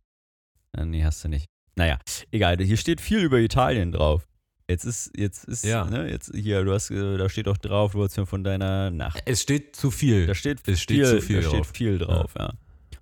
[0.77, 1.47] äh, nee, hast du nicht.
[1.77, 1.99] Naja,
[2.31, 4.27] egal, hier steht viel über Italien drauf.
[4.69, 5.85] Jetzt ist, jetzt ist, ja.
[5.85, 8.90] ne, jetzt hier, du hast, äh, da steht auch drauf, du hast mir von deiner
[8.90, 9.23] Nacht.
[9.25, 10.27] Es steht zu viel.
[10.27, 11.53] Da steht, es steht viel, zu viel da drauf.
[11.53, 12.47] steht viel drauf, ja.
[12.47, 12.53] ja.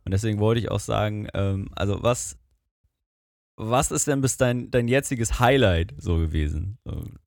[0.04, 2.36] Und deswegen wollte ich auch sagen, ähm, also was,
[3.56, 6.78] was ist denn bis dein, dein jetziges Highlight so gewesen?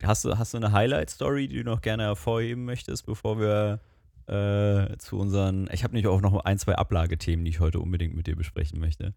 [0.04, 3.80] Hast du, hast du eine Highlight-Story, die du noch gerne hervorheben möchtest, bevor wir
[4.28, 5.70] äh, zu unseren.
[5.72, 8.80] Ich habe nämlich auch noch ein, zwei Ablagethemen, die ich heute unbedingt mit dir besprechen
[8.80, 9.14] möchte.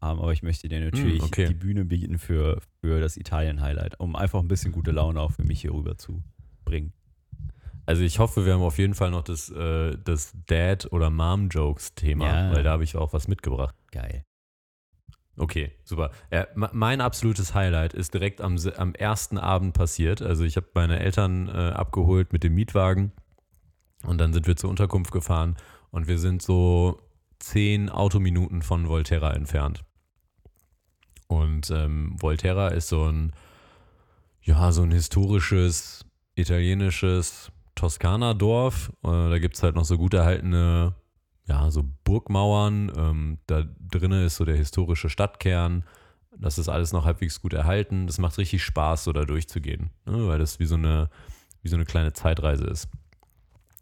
[0.00, 1.48] Um, ähm, aber ich möchte dir natürlich mm, okay.
[1.48, 5.42] die Bühne bieten für, für das Italien-Highlight, um einfach ein bisschen gute Laune auch für
[5.42, 6.22] mich hier rüber zu
[6.64, 6.92] bringen.
[7.84, 12.26] Also ich hoffe, wir haben auf jeden Fall noch das, äh, das Dad- oder Mom-Jokes-Thema,
[12.26, 12.54] ja.
[12.54, 13.74] weil da habe ich auch was mitgebracht.
[13.90, 14.24] Geil.
[15.38, 16.10] Okay, super.
[16.32, 20.20] Ja, mein absolutes Highlight ist direkt am, am ersten Abend passiert.
[20.20, 23.12] Also ich habe meine Eltern äh, abgeholt mit dem Mietwagen
[24.02, 25.56] und dann sind wir zur Unterkunft gefahren
[25.90, 27.00] und wir sind so
[27.38, 29.84] zehn Autominuten von Volterra entfernt.
[31.28, 33.32] Und ähm, Volterra ist so ein,
[34.42, 38.90] ja, so ein historisches, italienisches Toskana-Dorf.
[39.04, 40.94] Äh, da gibt es halt noch so gut erhaltene
[41.48, 42.92] ja, so Burgmauern.
[42.94, 45.84] Ähm, da drinnen ist so der historische Stadtkern.
[46.36, 48.06] Das ist alles noch halbwegs gut erhalten.
[48.06, 50.28] Das macht richtig Spaß, so da durchzugehen, ne?
[50.28, 51.08] weil das wie so, eine,
[51.62, 52.88] wie so eine kleine Zeitreise ist.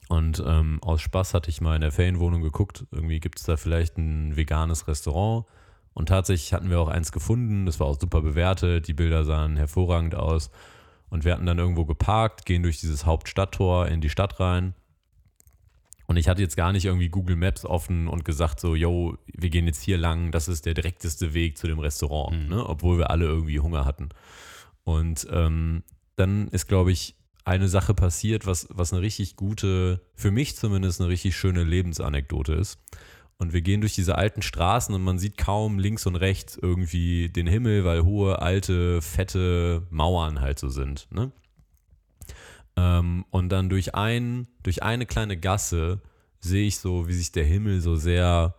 [0.09, 3.57] Und ähm, aus Spaß hatte ich mal in der Ferienwohnung geguckt, irgendwie gibt es da
[3.57, 5.47] vielleicht ein veganes Restaurant.
[5.93, 9.57] Und tatsächlich hatten wir auch eins gefunden, das war auch super bewertet, die Bilder sahen
[9.57, 10.51] hervorragend aus.
[11.09, 14.75] Und wir hatten dann irgendwo geparkt, gehen durch dieses Hauptstadttor in die Stadt rein
[16.07, 19.51] und ich hatte jetzt gar nicht irgendwie Google Maps offen und gesagt so, yo, wir
[19.51, 22.49] gehen jetzt hier lang, das ist der direkteste Weg zu dem Restaurant, mhm.
[22.49, 22.67] ne?
[22.67, 24.11] obwohl wir alle irgendwie Hunger hatten.
[24.85, 25.83] Und ähm,
[26.15, 31.01] dann ist, glaube ich, eine Sache passiert, was, was eine richtig gute, für mich zumindest
[31.01, 32.79] eine richtig schöne Lebensanekdote ist.
[33.39, 37.29] Und wir gehen durch diese alten Straßen und man sieht kaum links und rechts irgendwie
[37.29, 41.07] den Himmel, weil hohe, alte, fette Mauern halt so sind.
[41.11, 41.33] Ne?
[42.77, 46.01] Ähm, und dann durch, ein, durch eine kleine Gasse
[46.41, 48.55] sehe ich so, wie sich der Himmel so sehr,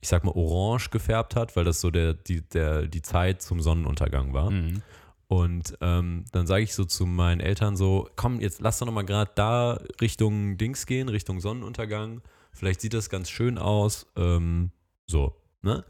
[0.00, 3.60] ich sag mal, orange gefärbt hat, weil das so der, die, der, die Zeit zum
[3.60, 4.50] Sonnenuntergang war.
[4.50, 4.82] Mhm.
[5.26, 9.06] Und ähm, dann sage ich so zu meinen Eltern so, komm, jetzt lass doch nochmal
[9.06, 12.20] gerade da Richtung Dings gehen, Richtung Sonnenuntergang.
[12.52, 14.06] Vielleicht sieht das ganz schön aus.
[14.16, 14.70] Ähm,
[15.06, 15.84] so, ne?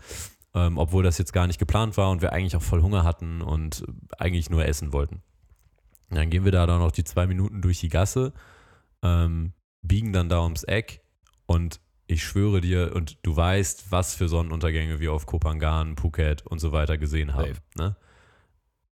[0.54, 3.42] Ähm, obwohl das jetzt gar nicht geplant war und wir eigentlich auch voll Hunger hatten
[3.42, 3.84] und
[4.18, 5.20] eigentlich nur essen wollten.
[6.10, 8.32] Dann gehen wir da dann noch die zwei Minuten durch die Gasse,
[9.02, 11.02] ähm, biegen dann da ums Eck
[11.46, 16.58] und ich schwöre dir, und du weißt, was für Sonnenuntergänge wir auf Kopangan, Phuket und
[16.58, 17.58] so weiter gesehen haben.
[17.76, 17.96] Ne?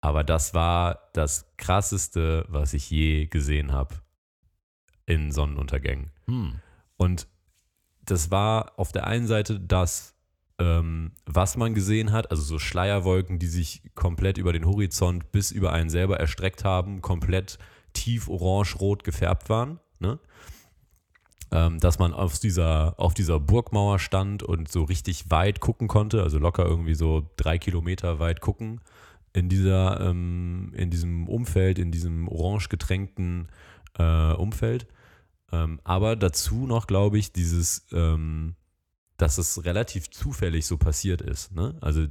[0.01, 3.97] Aber das war das krasseste, was ich je gesehen habe
[5.07, 6.11] in Sonnenuntergängen.
[6.27, 6.61] Hm.
[6.97, 7.29] Und
[8.05, 10.14] das war auf der einen Seite das
[10.59, 15.51] ähm, was man gesehen hat, also so Schleierwolken, die sich komplett über den Horizont bis
[15.51, 17.59] über einen selber erstreckt haben, komplett
[17.92, 19.79] tief orange-rot gefärbt waren.
[20.01, 20.18] Ne?
[21.51, 26.23] Ähm, dass man auf dieser, auf dieser Burgmauer stand und so richtig weit gucken konnte,
[26.23, 28.81] also locker irgendwie so drei Kilometer weit gucken
[29.33, 33.49] in dieser, ähm, in diesem Umfeld, in diesem orange getränkten
[33.99, 34.87] äh, Umfeld.
[35.53, 38.57] Ähm, aber dazu noch, glaube ich, dieses, ähm,
[39.19, 41.53] dass es relativ zufällig so passiert ist.
[41.53, 41.75] Ne?
[41.81, 42.07] Also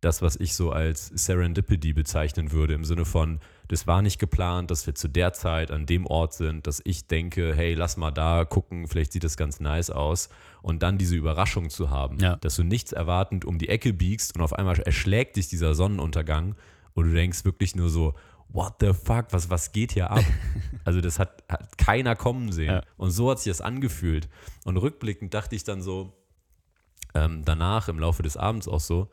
[0.00, 4.70] das, was ich so als Serendipity bezeichnen würde, im Sinne von, das war nicht geplant,
[4.70, 8.10] dass wir zu der Zeit an dem Ort sind, dass ich denke, hey, lass mal
[8.10, 10.28] da gucken, vielleicht sieht das ganz nice aus.
[10.62, 12.36] Und dann diese Überraschung zu haben, ja.
[12.36, 16.54] dass du nichts erwartend um die Ecke biegst und auf einmal erschlägt dich dieser Sonnenuntergang
[16.92, 18.14] und du denkst wirklich nur so,
[18.48, 20.24] what the fuck, was, was geht hier ab?
[20.84, 22.74] also das hat, hat keiner kommen sehen.
[22.74, 22.82] Ja.
[22.96, 24.28] Und so hat sich das angefühlt.
[24.64, 26.12] Und rückblickend dachte ich dann so,
[27.14, 29.08] ähm, danach im Laufe des Abends auch so,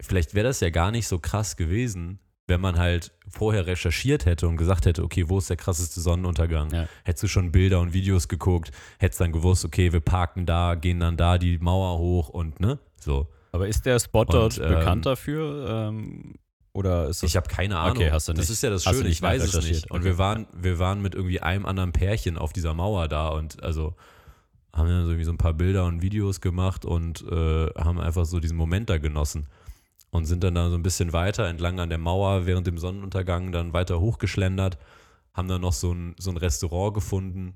[0.00, 4.48] vielleicht wäre das ja gar nicht so krass gewesen, wenn man halt vorher recherchiert hätte
[4.48, 6.70] und gesagt hätte, okay, wo ist der krasseste Sonnenuntergang?
[6.70, 6.88] Ja.
[7.04, 11.00] Hättest du schon Bilder und Videos geguckt, hättest dann gewusst, okay, wir parken da, gehen
[11.00, 13.28] dann da die Mauer hoch und ne, so.
[13.52, 15.88] Aber ist der Spot dort ähm, bekannt dafür?
[15.88, 16.34] Ähm,
[16.72, 17.98] oder ist das ich habe keine Ahnung.
[17.98, 18.42] Okay, hast du nicht.
[18.42, 19.90] Das ist ja das Schöne, ich weiß es nicht.
[19.90, 20.04] Und okay.
[20.06, 23.94] wir waren, wir waren mit irgendwie einem anderen Pärchen auf dieser Mauer da und also
[24.72, 28.40] haben dann so, so ein paar Bilder und Videos gemacht und äh, haben einfach so
[28.40, 29.46] diesen Moment da genossen.
[30.10, 33.50] Und sind dann da so ein bisschen weiter entlang an der Mauer während dem Sonnenuntergang
[33.50, 34.78] dann weiter hochgeschlendert,
[35.32, 37.54] haben dann noch so ein, so ein Restaurant gefunden,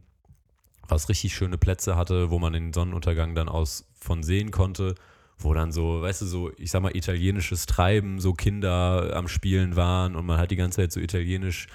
[0.88, 4.94] was richtig schöne Plätze hatte, wo man den Sonnenuntergang dann aus von sehen konnte,
[5.38, 9.76] wo dann so, weißt du, so, ich sag mal, italienisches Treiben, so Kinder am Spielen
[9.76, 11.66] waren und man hat die ganze Zeit so italienisch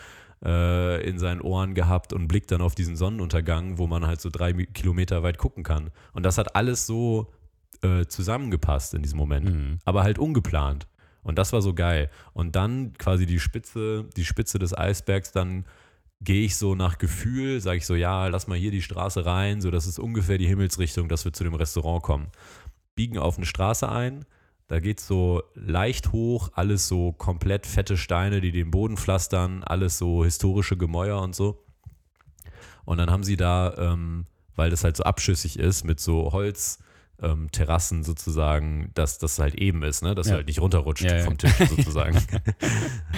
[0.44, 4.30] äh, in seinen Ohren gehabt und blickt dann auf diesen Sonnenuntergang, wo man halt so
[4.30, 5.92] drei Kilometer weit gucken kann.
[6.14, 7.32] Und das hat alles so
[7.82, 9.80] äh, zusammengepasst in diesem Moment, mhm.
[9.86, 10.88] aber halt ungeplant.
[11.24, 12.10] Und das war so geil.
[12.34, 15.66] Und dann quasi die Spitze, die Spitze des Eisbergs, dann
[16.22, 19.62] gehe ich so nach Gefühl, sage ich so, ja, lass mal hier die Straße rein,
[19.62, 22.28] so das ist ungefähr die Himmelsrichtung, dass wir zu dem Restaurant kommen.
[22.96, 24.26] Biegen auf eine Straße ein,
[24.68, 29.64] da geht es so leicht hoch, alles so komplett fette Steine, die den Boden pflastern,
[29.64, 31.66] alles so historische Gemäuer und so.
[32.86, 37.98] Und dann haben sie da, ähm, weil das halt so abschüssig ist, mit so Holzterrassen
[38.00, 40.16] ähm, sozusagen, dass das halt eben ist, ne?
[40.16, 40.34] dass ja.
[40.34, 42.16] du halt nicht runterrutscht ja, vom Tisch sozusagen.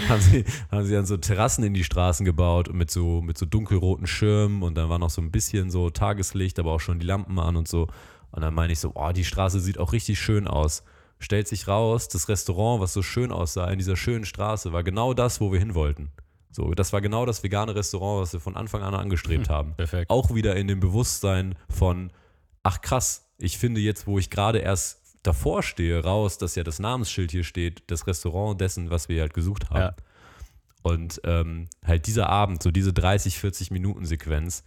[0.10, 3.46] haben, sie, haben sie dann so Terrassen in die Straßen gebaut mit so, mit so
[3.46, 7.06] dunkelroten Schirmen und dann war noch so ein bisschen so Tageslicht, aber auch schon die
[7.06, 7.88] Lampen an und so.
[8.32, 10.84] Und dann meine ich so, oh, die Straße sieht auch richtig schön aus.
[11.24, 15.14] Stellt sich raus, das Restaurant, was so schön aussah in dieser schönen Straße, war genau
[15.14, 16.12] das, wo wir hin wollten.
[16.52, 19.74] So, das war genau das vegane Restaurant, was wir von Anfang an angestrebt haben.
[19.76, 20.12] Perfekt.
[20.12, 22.12] Auch wieder in dem Bewusstsein von,
[22.62, 26.80] ach krass, ich finde jetzt, wo ich gerade erst davor stehe, raus, dass ja das
[26.80, 29.80] Namensschild hier steht, das Restaurant dessen, was wir halt gesucht haben.
[29.80, 29.96] Ja.
[30.84, 34.64] Und ähm, halt dieser Abend, so diese 30, 40 Minuten Sequenz,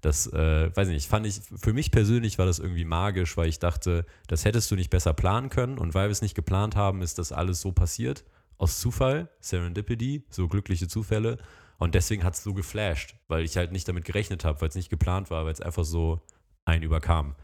[0.00, 3.58] das, äh, weiß nicht, fand ich, für mich persönlich war das irgendwie magisch, weil ich
[3.58, 7.02] dachte, das hättest du nicht besser planen können und weil wir es nicht geplant haben,
[7.02, 8.24] ist das alles so passiert.
[8.58, 11.38] Aus Zufall, Serendipity, so glückliche Zufälle.
[11.78, 14.74] Und deswegen hat es so geflasht, weil ich halt nicht damit gerechnet habe, weil es
[14.74, 16.22] nicht geplant war, weil es einfach so
[16.64, 17.34] einen überkam.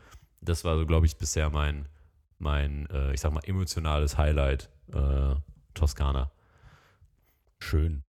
[0.41, 1.87] Das war so, glaube ich, bisher mein,
[2.38, 5.35] mein äh, ich sag mal, emotionales Highlight äh,
[5.75, 6.33] Toskana.
[7.61, 8.05] Schön.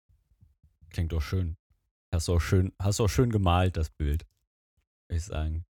[0.92, 1.56] Klingt doch schön.
[2.14, 4.26] Hast du auch schön, hast du auch schön gemalt, das Bild.
[5.12, 5.66] Würde ich sagen.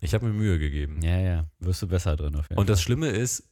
[0.00, 1.00] Ich habe mir Mühe gegeben.
[1.02, 1.46] Ja, ja.
[1.60, 2.82] Wirst du besser drin auf jeden Und das.
[2.82, 3.48] Schlimme ist,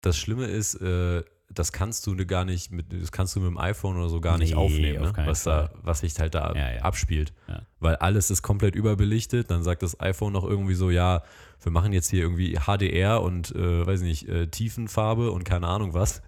[0.00, 3.58] das Schlimme ist, äh, das kannst du gar nicht mit, das kannst du mit dem
[3.58, 5.26] iPhone oder so gar nicht Nee, aufnehmen, auf ne?
[5.26, 6.80] was da, was sich halt da Ja, ja.
[6.82, 7.34] abspielt.
[7.48, 7.66] Ja.
[7.80, 9.50] Weil alles ist komplett überbelichtet.
[9.50, 11.22] Dann sagt das iPhone noch irgendwie so, ja,
[11.62, 15.94] wir machen jetzt hier irgendwie HDR und äh, weiß nicht, äh, Tiefenfarbe und keine Ahnung
[15.94, 16.22] was.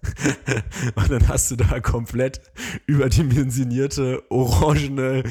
[0.95, 2.41] und dann hast du da komplett
[2.85, 5.23] überdimensionierte, orangene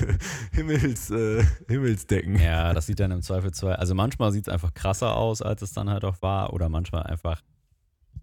[0.52, 2.38] Himmels, äh, Himmelsdecken.
[2.40, 3.76] Ja, das sieht dann im Zweifelsfall.
[3.76, 6.52] Also manchmal sieht es einfach krasser aus, als es dann halt auch war.
[6.52, 7.42] Oder manchmal einfach.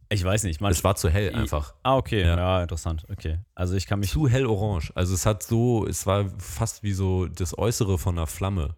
[0.09, 0.61] Ich weiß nicht.
[0.61, 1.73] Manchmal, Es war zu hell einfach.
[1.83, 2.21] ah, okay.
[2.21, 2.37] Ja.
[2.37, 2.61] Ja.
[2.61, 3.05] interessant.
[3.11, 3.39] Okay.
[3.55, 4.09] Also ich kann mich.
[4.11, 4.91] zu hell orange.
[4.95, 8.75] Also es hat so, es war fast wie so das Äußere von einer Flamme.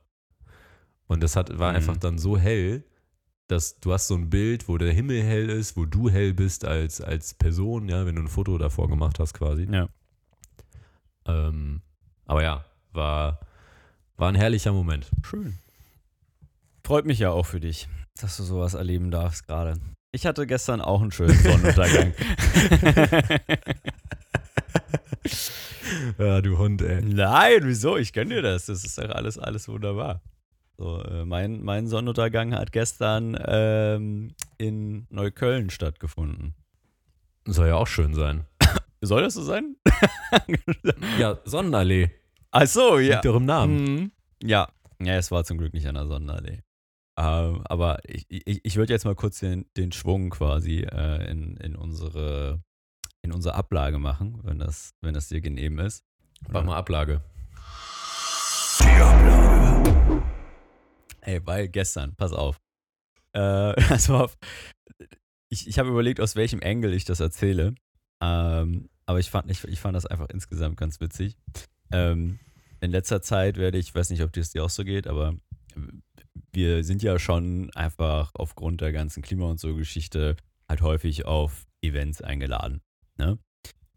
[1.08, 1.78] Und das hat, war Mhm.
[1.78, 2.84] einfach dann so hell,
[3.48, 6.66] dass du hast so ein Bild, wo der Himmel hell ist, wo du hell bist
[6.66, 9.68] als, als Person, ja, wenn du ein Foto davor gemacht hast quasi.
[9.72, 9.88] Ja.
[11.26, 11.82] Ähm,
[12.26, 13.40] aber ja, war,
[14.18, 15.10] war ein herrlicher Moment.
[15.24, 15.58] Schön.
[16.86, 17.88] Freut mich ja auch für dich,
[18.20, 19.80] dass du sowas erleben darfst gerade.
[20.14, 22.14] Ich hatte gestern auch einen schönen Sonnenuntergang.
[26.18, 27.02] Ja, du Hund, ey.
[27.02, 27.98] Nein, wieso?
[27.98, 28.66] Ich gönn dir das.
[28.66, 30.22] Das ist doch alles, alles wunderbar.
[30.78, 36.54] So, äh, mein, mein Sonnenuntergang hat gestern ähm, in Neukölln stattgefunden.
[37.46, 38.46] Soll ja auch schön sein.
[39.02, 39.76] Soll das so sein?
[41.18, 42.12] Ja, Sonnenallee.
[42.52, 43.14] Ach so, ja.
[43.16, 43.84] Liegt doch im Namen.
[43.84, 44.12] Mhm.
[44.44, 44.68] Ja.
[45.02, 46.62] Ja, es war zum Glück nicht an der Sonnenallee.
[47.18, 51.58] Ähm, aber ich, ich, ich würde jetzt mal kurz den, den Schwung quasi äh, in,
[51.58, 52.62] in, unsere,
[53.22, 56.04] in unsere Ablage machen, wenn das, wenn das dir genehm ist.
[56.50, 57.22] Mach mal Ablage.
[61.28, 62.62] Ey, weil gestern, pass auf.
[63.34, 63.40] Äh,
[63.90, 64.30] also
[65.50, 67.76] ich, ich habe überlegt, aus welchem Angle ich das erzähle.
[68.22, 71.38] Ähm, aber ich fand, ich, ich fand das einfach insgesamt ganz witzig.
[71.92, 72.40] Ähm,
[72.80, 75.36] in letzter Zeit werde ich, weiß nicht, ob das dir auch so geht, aber
[76.54, 80.38] wir sind ja schon einfach aufgrund der ganzen Klima- und so Geschichte
[80.70, 82.82] halt häufig auf Events eingeladen.
[83.18, 83.38] Ne?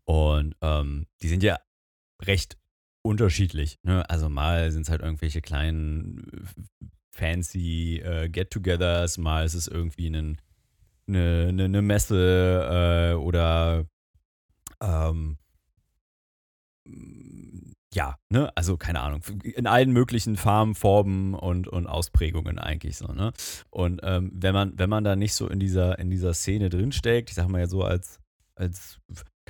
[0.05, 1.61] Und ähm, die sind ja
[2.23, 2.59] recht
[3.03, 3.79] unterschiedlich.
[3.85, 4.09] Ne?
[4.11, 6.49] Also mal sind es halt irgendwelche kleinen
[7.21, 10.39] fancy äh, Get-togethers, mal ist es irgendwie einen,
[11.07, 13.85] eine, eine, eine Messe äh, oder
[14.83, 15.37] ähm,
[17.93, 23.13] ja, ne, also keine Ahnung, in allen möglichen Farben, Formen und, und Ausprägungen eigentlich so,
[23.13, 23.33] ne?
[23.69, 27.31] Und ähm, wenn man, wenn man da nicht so in dieser, in dieser Szene drinsteckt,
[27.31, 28.21] ich sag mal ja so als,
[28.55, 28.99] als,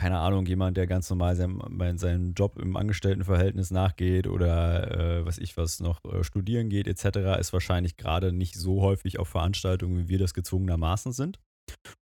[0.01, 1.61] keine Ahnung, jemand, der ganz normal seinem,
[1.99, 7.39] seinem Job im Angestelltenverhältnis nachgeht oder äh, was ich was noch äh, studieren geht, etc.,
[7.39, 11.39] ist wahrscheinlich gerade nicht so häufig auf Veranstaltungen, wie wir das gezwungenermaßen sind.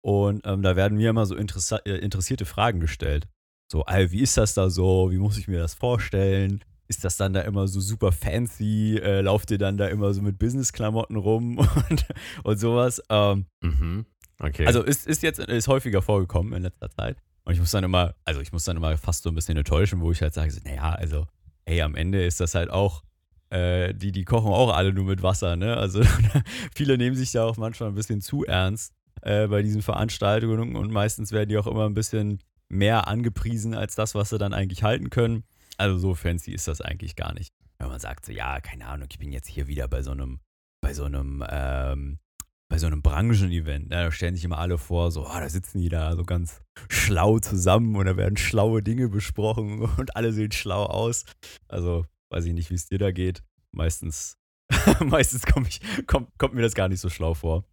[0.01, 3.27] Und ähm, da werden mir immer so äh, interessierte Fragen gestellt.
[3.71, 5.11] So, ey, wie ist das da so?
[5.11, 6.63] Wie muss ich mir das vorstellen?
[6.87, 8.97] Ist das dann da immer so super fancy?
[8.97, 12.05] Äh, lauft ihr dann da immer so mit Business-Klamotten rum und,
[12.43, 13.03] und sowas?
[13.09, 14.07] Ähm, Mhm.
[14.39, 14.65] Okay.
[14.65, 17.17] also ist, ist jetzt ist häufiger vorgekommen in letzter Zeit.
[17.45, 20.01] Und ich muss dann immer, also ich muss dann immer fast so ein bisschen enttäuschen,
[20.01, 21.27] wo ich halt sage, naja, also,
[21.65, 23.03] ey, am Ende ist das halt auch,
[23.49, 25.77] äh, die, die kochen auch alle nur mit Wasser, ne?
[25.77, 26.01] Also
[26.75, 30.91] viele nehmen sich da auch manchmal ein bisschen zu ernst äh, bei diesen Veranstaltungen und
[30.91, 32.39] meistens werden die auch immer ein bisschen
[32.69, 35.43] mehr angepriesen als das, was sie dann eigentlich halten können.
[35.77, 37.53] Also so fancy ist das eigentlich gar nicht.
[37.77, 40.39] Wenn man sagt so, ja, keine Ahnung, ich bin jetzt hier wieder bei so einem,
[40.81, 42.19] bei so einem, ähm,
[42.69, 45.79] bei so einem Branchen-Event, ne, da stellen sich immer alle vor, so, ah, da sitzen
[45.79, 50.51] die da so ganz schlau zusammen und da werden schlaue Dinge besprochen und alle sehen
[50.51, 51.25] schlau aus.
[51.67, 53.43] Also, weiß ich nicht, wie es dir da geht.
[53.71, 54.37] Meistens,
[55.05, 57.65] meistens komm ich, kommt, kommt mir das gar nicht so schlau vor.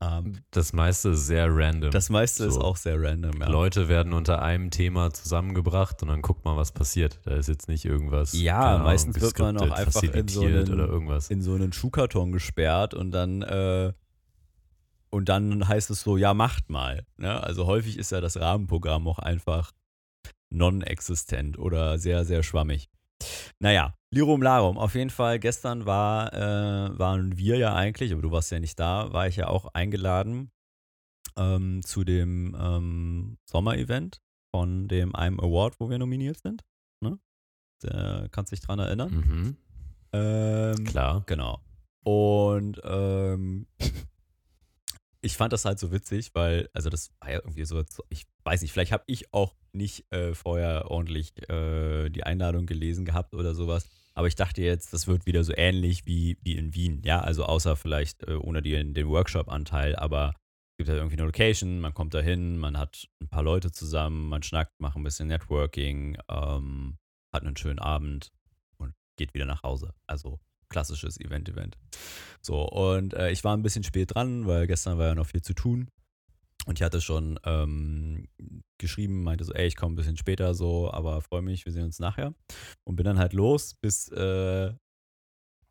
[0.00, 1.90] Ähm, das meiste ist sehr random.
[1.90, 2.62] das meiste ist So.
[2.62, 3.48] auch sehr random, ja.
[3.48, 7.20] Leute werden unter einem Thema zusammengebracht und dann guckt mal, was passiert.
[7.24, 8.32] Da ist jetzt nicht irgendwas.
[8.32, 11.30] Ja, Ahnung, meistens wird man auch einfach in so einen- oder irgendwas.
[11.30, 13.92] in so einen Schuhkarton gesperrt und dann äh,
[15.14, 17.06] und dann heißt es so, ja, macht mal.
[17.16, 17.40] Ne?
[17.42, 19.70] Also häufig ist ja das Rahmenprogramm auch einfach
[20.50, 22.90] non-existent oder sehr, sehr schwammig.
[23.60, 24.76] Naja, Lirum Larum.
[24.76, 28.78] Auf jeden Fall, gestern war, äh, waren wir ja eigentlich, aber du warst ja nicht
[28.78, 30.50] da, war ich ja auch eingeladen
[31.36, 34.20] ähm, zu dem ähm, Sommerevent
[34.52, 36.64] von dem einem Award, wo wir nominiert sind.
[37.00, 37.20] Ne?
[37.84, 39.12] Der, kannst dich dran erinnern?
[39.12, 39.56] Mhm.
[40.12, 41.22] Ähm, Klar.
[41.26, 41.60] Genau.
[42.02, 43.66] Und ähm,
[45.24, 48.60] ich fand das halt so witzig, weil, also das war ja irgendwie so, ich weiß
[48.60, 53.54] nicht, vielleicht habe ich auch nicht äh, vorher ordentlich äh, die Einladung gelesen gehabt oder
[53.54, 53.88] sowas.
[54.12, 57.44] Aber ich dachte jetzt, das wird wieder so ähnlich wie, wie in Wien, ja, also
[57.46, 60.34] außer vielleicht äh, ohne den, den Workshop-Anteil, aber
[60.72, 63.72] es gibt halt irgendwie eine Location, man kommt da hin, man hat ein paar Leute
[63.72, 66.98] zusammen, man schnackt, macht ein bisschen Networking, ähm,
[67.32, 68.30] hat einen schönen Abend
[68.76, 69.94] und geht wieder nach Hause.
[70.06, 70.38] Also
[70.68, 71.76] klassisches Event-Event.
[72.40, 75.42] So, und äh, ich war ein bisschen spät dran, weil gestern war ja noch viel
[75.42, 75.88] zu tun.
[76.66, 78.26] Und ich hatte schon ähm,
[78.78, 81.84] geschrieben, meinte so, ey, ich komme ein bisschen später so, aber freue mich, wir sehen
[81.84, 82.34] uns nachher.
[82.84, 84.72] Und bin dann halt los bis, äh,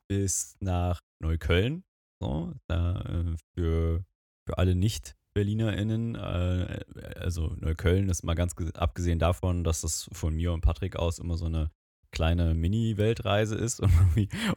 [0.08, 1.84] bis nach Neukölln.
[2.22, 4.06] So, da, äh, für,
[4.48, 6.16] für alle Nicht-BerlinerInnen.
[6.16, 6.80] Äh,
[7.16, 11.38] also Neukölln ist mal ganz abgesehen davon, dass das von mir und Patrick aus immer
[11.38, 11.72] so eine
[12.14, 13.92] kleine Mini-Weltreise ist und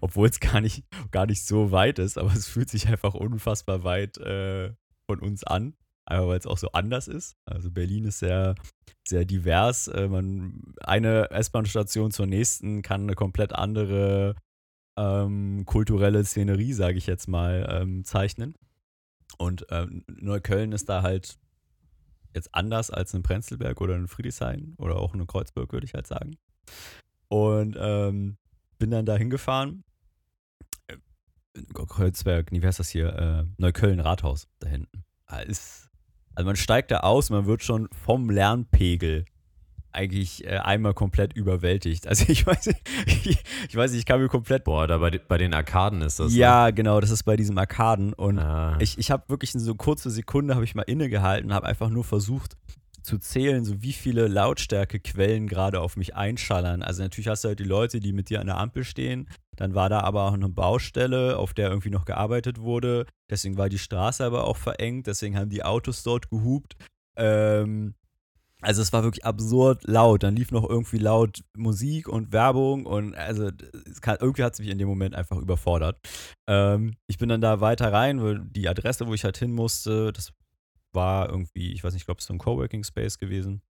[0.01, 3.83] obwohl es gar nicht, gar nicht so weit ist, aber es fühlt sich einfach unfassbar
[3.83, 4.73] weit äh,
[5.11, 5.75] von uns an.
[6.09, 7.37] Einfach weil es auch so anders ist.
[7.47, 8.55] Also Berlin ist sehr,
[9.09, 9.89] sehr divers.
[9.89, 14.37] Äh, man, eine S-Bahn-Station zur nächsten kann eine komplett andere
[14.97, 18.55] ähm, kulturelle Szenerie, sage ich jetzt mal, ähm, zeichnen.
[19.37, 21.39] Und ähm, Neukölln ist da halt
[22.35, 26.07] jetzt anders als in Prenzlberg oder in Friedrichshain oder auch in Kreuzberg, würde ich halt
[26.07, 26.37] sagen.
[27.29, 28.37] Und ähm,
[28.79, 29.85] bin dann da hingefahren.
[30.89, 30.97] Äh,
[31.73, 33.15] Kreuzberg, nee, wie heißt das hier?
[33.15, 35.05] Äh, Neukölln Rathaus da hinten.
[35.27, 35.91] Ah, ist,
[36.35, 39.25] also man steigt da aus, man wird schon vom Lernpegel
[39.97, 42.07] eigentlich äh, einmal komplett überwältigt.
[42.07, 44.65] Also ich weiß nicht, ich, ich, weiß nicht, ich kann mir komplett.
[44.65, 46.35] Boah, da bei, bei den Arkaden ist das.
[46.35, 46.75] Ja, ne?
[46.75, 48.13] genau, das ist bei diesem Arkaden.
[48.13, 48.77] Und ah.
[48.79, 52.05] ich, ich habe wirklich in so kurze Sekunde habe ich mal innegehalten, habe einfach nur
[52.05, 52.57] versucht,
[53.07, 56.83] zu zählen, so wie viele Lautstärkequellen gerade auf mich einschallern.
[56.83, 59.29] Also natürlich hast du halt die Leute, die mit dir an der Ampel stehen.
[59.57, 63.07] Dann war da aber auch eine Baustelle, auf der irgendwie noch gearbeitet wurde.
[63.31, 65.07] Deswegen war die Straße aber auch verengt.
[65.07, 66.77] Deswegen haben die Autos dort gehupt.
[67.17, 67.95] Ähm,
[68.61, 70.23] also es war wirklich absurd laut.
[70.23, 73.51] Dann lief noch irgendwie laut Musik und Werbung und also
[74.01, 75.99] kann, irgendwie hat es mich in dem Moment einfach überfordert.
[76.49, 80.13] Ähm, ich bin dann da weiter rein, weil die Adresse, wo ich halt hin musste,
[80.13, 80.33] das
[80.97, 83.63] war irgendwie, ich weiß nicht, ich glaube, es ist so ein Coworking Space gewesen.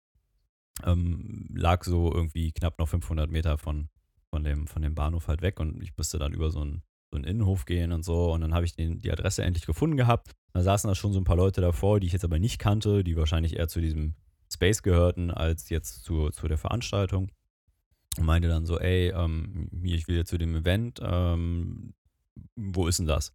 [0.85, 3.91] Ähm, lag so irgendwie knapp noch 500 Meter von,
[4.31, 7.16] von, dem, von dem Bahnhof halt weg und ich musste dann über so einen, so
[7.16, 10.33] einen Innenhof gehen und so und dann habe ich den, die Adresse endlich gefunden gehabt.
[10.53, 13.05] Da saßen da schon so ein paar Leute davor, die ich jetzt aber nicht kannte,
[13.05, 14.14] die wahrscheinlich eher zu diesem
[14.53, 17.31] Space gehörten als jetzt zu, zu der Veranstaltung.
[18.18, 21.93] Und meinte dann so, ey, ähm, ich will jetzt zu dem Event, ähm,
[22.55, 23.35] wo ist denn das?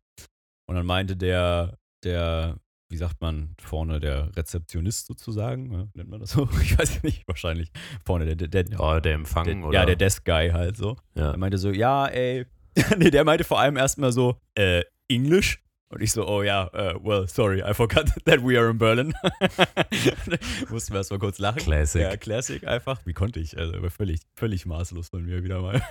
[0.66, 2.58] Und dann meinte der, der
[2.92, 6.48] wie sagt man, vorne der Rezeptionist sozusagen, ja, nennt man das so?
[6.62, 7.72] Ich weiß nicht, wahrscheinlich
[8.06, 9.80] vorne der, der, der, ja, der Empfang der, oder?
[9.80, 10.98] Ja, der Desk Guy halt so.
[11.16, 11.32] Ja.
[11.32, 12.46] Er meinte so, ja, ey,
[12.98, 15.64] nee, der meinte vor allem erstmal so, äh, Englisch?
[15.89, 19.14] Und ich so, oh ja, uh, well, sorry, I forgot that we are in Berlin.
[20.70, 21.60] Mussten wir erstmal kurz lachen.
[21.60, 22.02] Classic.
[22.02, 23.06] Ja, Classic einfach.
[23.06, 23.58] Wie konnte ich?
[23.58, 25.82] Also völlig, völlig maßlos von mir wieder mal.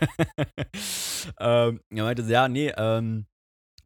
[1.38, 3.26] ähm, er meinte so, ja, nee, ähm,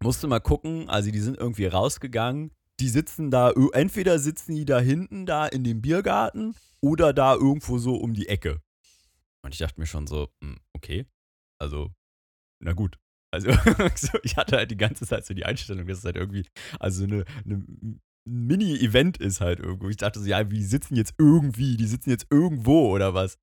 [0.01, 0.89] musste mal gucken.
[0.89, 5.64] Also die sind irgendwie rausgegangen die sitzen da, entweder sitzen die da hinten da in
[5.64, 8.61] dem Biergarten oder da irgendwo so um die Ecke.
[9.43, 11.07] Und ich dachte mir schon so, hm, okay,
[11.59, 11.91] also,
[12.61, 12.99] na gut.
[13.31, 13.51] Also,
[14.22, 16.47] ich hatte halt die ganze Zeit so die Einstellung, dass es halt irgendwie,
[16.79, 17.64] also eine, eine
[18.27, 19.89] Mini-Event ist halt irgendwo.
[19.89, 23.37] Ich dachte so, ja, die sitzen jetzt irgendwie, die sitzen jetzt irgendwo oder was.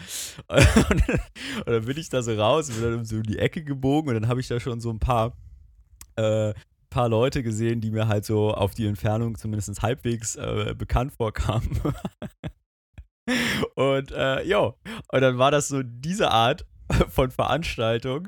[0.47, 0.59] Und
[1.07, 1.19] dann,
[1.57, 4.15] und dann bin ich da so raus, bin dann so um die Ecke gebogen und
[4.15, 5.37] dann habe ich da schon so ein paar
[6.15, 6.53] äh,
[6.91, 11.79] paar Leute gesehen, die mir halt so auf die Entfernung zumindest halbwegs äh, bekannt vorkamen.
[13.75, 14.75] und äh, jo,
[15.11, 16.65] und dann war das so diese Art
[17.09, 18.27] von Veranstaltung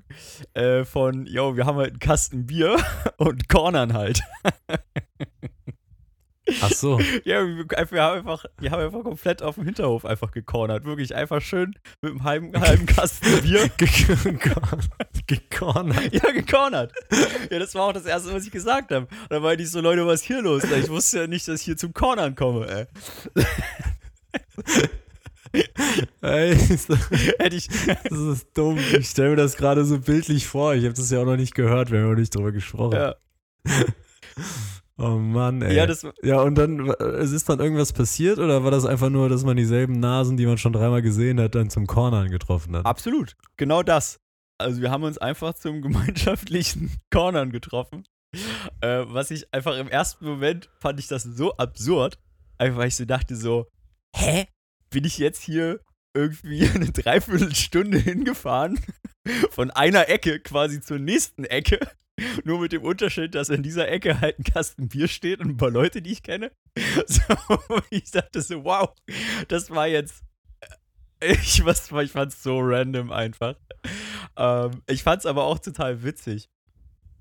[0.53, 2.77] äh, von, jo, wir haben halt einen Kasten Bier
[3.17, 4.21] und cornern halt.
[6.61, 6.99] Ach so.
[7.25, 10.85] Ja, wir, haben einfach, wir haben einfach komplett auf dem Hinterhof einfach gecornert.
[10.85, 13.69] Wirklich einfach schön mit einem halben, halben Kasten Bier.
[15.27, 16.13] gecornert.
[16.13, 16.91] Ja, gecornert.
[17.49, 19.05] Ja, das war auch das Erste, was ich gesagt habe.
[19.07, 20.63] Und dann war ich so, Leute, was ist hier los?
[20.63, 22.85] Ich wusste ja nicht, dass ich hier zum Cornern komme, ey.
[26.21, 28.79] Ey, hätte ich, das ist dumm.
[28.97, 30.73] Ich stelle mir das gerade so bildlich vor.
[30.73, 32.93] Ich habe das ja auch noch nicht gehört, wir haben noch nicht drüber gesprochen.
[32.93, 33.15] Ja.
[34.97, 35.75] Oh Mann, ey.
[35.75, 39.27] Ja, das, Ja, und dann, es ist dann irgendwas passiert oder war das einfach nur,
[39.27, 42.85] dass man dieselben Nasen, die man schon dreimal gesehen hat, dann zum Cornern getroffen hat?
[42.85, 43.35] absolut.
[43.57, 44.17] Genau das.
[44.59, 48.05] Also wir haben uns einfach zum gemeinschaftlichen Cornern getroffen.
[48.81, 52.19] Äh, was ich einfach im ersten Moment fand ich das so absurd.
[52.57, 53.67] Einfach weil ich so dachte so,
[54.15, 54.45] hä?
[54.91, 55.79] Bin ich jetzt hier
[56.15, 58.79] irgendwie eine Dreiviertelstunde hingefahren?
[59.51, 61.79] Von einer Ecke quasi zur nächsten Ecke.
[62.43, 65.57] Nur mit dem Unterschied, dass in dieser Ecke halt ein Kasten Bier steht und ein
[65.57, 66.51] paar Leute, die ich kenne.
[67.07, 67.21] So,
[67.89, 68.89] ich dachte so, wow,
[69.47, 70.23] das war jetzt.
[71.19, 73.55] äh, Ich, was, ich fand's so random einfach.
[74.37, 76.49] Ähm, ich fand's aber auch total witzig.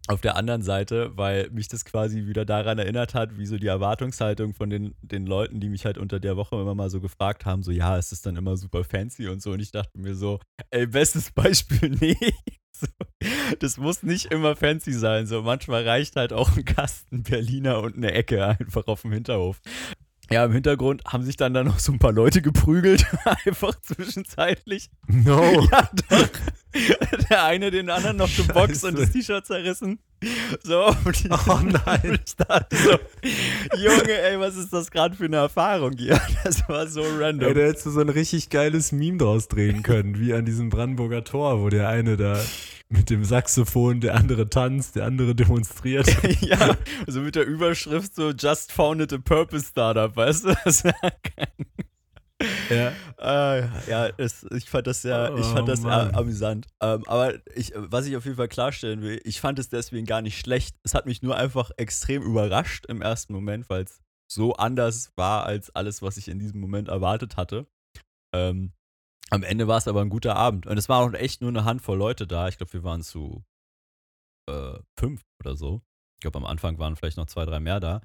[0.08, 3.68] Auf der anderen Seite, weil mich das quasi wieder daran erinnert hat, wie so die
[3.68, 7.44] Erwartungshaltung von den, den Leuten, die mich halt unter der Woche immer mal so gefragt
[7.46, 9.52] haben, so, ja, ist das dann immer super fancy und so.
[9.52, 10.40] Und ich dachte mir so,
[10.70, 12.16] ey, bestes Beispiel, nee.
[13.60, 15.26] Das muss nicht immer fancy sein.
[15.26, 19.60] So, manchmal reicht halt auch ein Kasten Berliner und eine Ecke einfach auf dem Hinterhof.
[20.30, 23.04] Ja, im Hintergrund haben sich dann da noch so ein paar Leute geprügelt,
[23.44, 24.90] einfach zwischenzeitlich.
[25.06, 25.68] No.
[25.70, 26.28] Ja, doch.
[27.30, 29.10] Der eine den anderen noch geboxt und das.
[29.12, 29.98] T-Shirt zerrissen.
[30.62, 32.18] So, und Oh nein.
[32.70, 32.98] so,
[33.76, 36.20] Junge, ey, was ist das gerade für eine Erfahrung hier?
[36.44, 37.48] Das war so random.
[37.48, 40.70] Ey, da hättest du so ein richtig geiles Meme draus drehen können, wie an diesem
[40.70, 42.40] Brandenburger Tor, wo der eine da
[42.88, 46.06] mit dem Saxophon, der andere tanzt, der andere demonstriert.
[46.40, 50.54] ja, so mit der Überschrift so Just Founded a Purpose Startup, weißt du?
[50.64, 51.46] Das war ja.
[52.70, 52.92] Äh,
[53.88, 56.14] ja, es, ich fand das sehr, ich fand Oh, das Mann.
[56.14, 56.66] amüsant.
[56.80, 60.22] Ähm, aber ich, was ich auf jeden Fall klarstellen will, ich fand es deswegen gar
[60.22, 60.76] nicht schlecht.
[60.82, 65.44] Es hat mich nur einfach extrem überrascht im ersten Moment, weil es so anders war
[65.44, 67.66] als alles, was ich in diesem Moment erwartet hatte.
[68.34, 68.72] Ähm,
[69.30, 70.66] am Ende war es aber ein guter Abend.
[70.66, 72.48] Und es war auch echt nur eine Handvoll Leute da.
[72.48, 73.44] Ich glaube, wir waren zu
[74.48, 75.82] äh, fünf oder so.
[76.16, 78.00] Ich glaube, am Anfang waren vielleicht noch zwei, drei mehr da.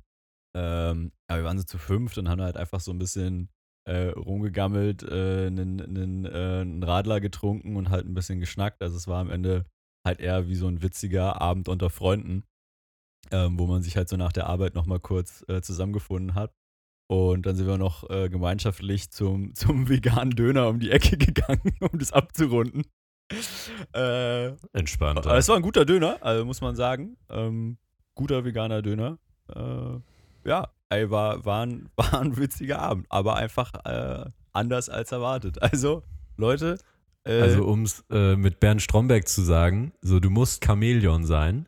[0.55, 3.49] Ähm, aber wir waren so zu fünft und haben halt einfach so ein bisschen
[3.87, 8.81] äh, rumgegammelt, äh, einen, einen, äh, einen Radler getrunken und halt ein bisschen geschnackt.
[8.81, 9.65] Also es war am Ende
[10.05, 12.43] halt eher wie so ein witziger Abend unter Freunden,
[13.31, 16.53] ähm, wo man sich halt so nach der Arbeit nochmal kurz äh, zusammengefunden hat.
[17.09, 21.73] Und dann sind wir noch äh, gemeinschaftlich zum, zum veganen Döner um die Ecke gegangen,
[21.79, 22.83] um das abzurunden.
[23.93, 25.19] Äh, Entspannt.
[25.19, 27.15] aber es war ein guter Döner, also muss man sagen.
[27.29, 27.77] Ähm,
[28.15, 29.17] guter veganer Döner.
[29.53, 29.99] Äh,
[30.45, 35.61] ja, ey, war, war, ein, war ein witziger Abend, aber einfach äh, anders als erwartet.
[35.61, 36.03] Also,
[36.37, 36.77] Leute,
[37.23, 41.67] äh, Also um es äh, mit Bernd Stromberg zu sagen, so du musst Chamäleon sein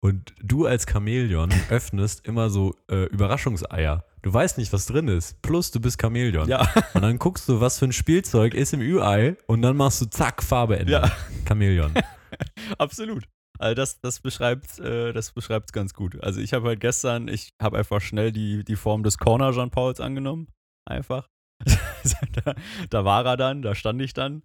[0.00, 4.04] und du als Chamäleon öffnest immer so äh, Überraschungseier.
[4.22, 5.42] Du weißt nicht, was drin ist.
[5.42, 6.48] Plus du bist Chamäleon.
[6.48, 10.00] ja, Und dann guckst du, was für ein Spielzeug ist im Ü-Ei und dann machst
[10.00, 11.02] du zack, Farbe ändern.
[11.04, 11.12] ja,
[11.46, 11.92] Chamäleon.
[12.78, 13.24] absolut.
[13.58, 16.22] Also das, das beschreibt äh, das beschreibt's ganz gut.
[16.22, 19.70] Also ich habe halt gestern, ich habe einfach schnell die, die Form des Corner Jean
[19.70, 20.48] Pauls angenommen.
[20.88, 21.28] Einfach.
[22.44, 22.54] da,
[22.90, 24.42] da war er dann, da stand ich dann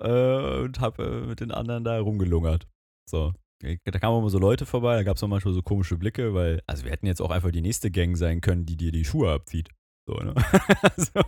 [0.00, 2.66] äh, und habe äh, mit den anderen da rumgelungert.
[3.10, 3.34] So.
[3.60, 6.60] Da kamen immer so Leute vorbei, da gab es auch manchmal so komische Blicke, weil,
[6.66, 9.32] also wir hätten jetzt auch einfach die nächste Gang sein können, die dir die Schuhe
[9.32, 9.70] abzieht.
[10.06, 10.34] So, ne?
[10.96, 11.22] so,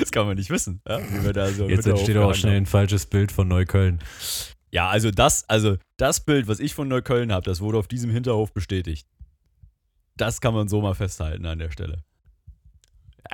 [0.00, 0.98] das kann man nicht wissen, ja?
[0.98, 4.00] wie wir da so Jetzt entsteht auch schnell ein falsches Bild von Neukölln.
[4.70, 8.10] Ja, also das, also das Bild, was ich von Neukölln habe, das wurde auf diesem
[8.10, 9.06] Hinterhof bestätigt.
[10.16, 12.02] Das kann man so mal festhalten an der Stelle.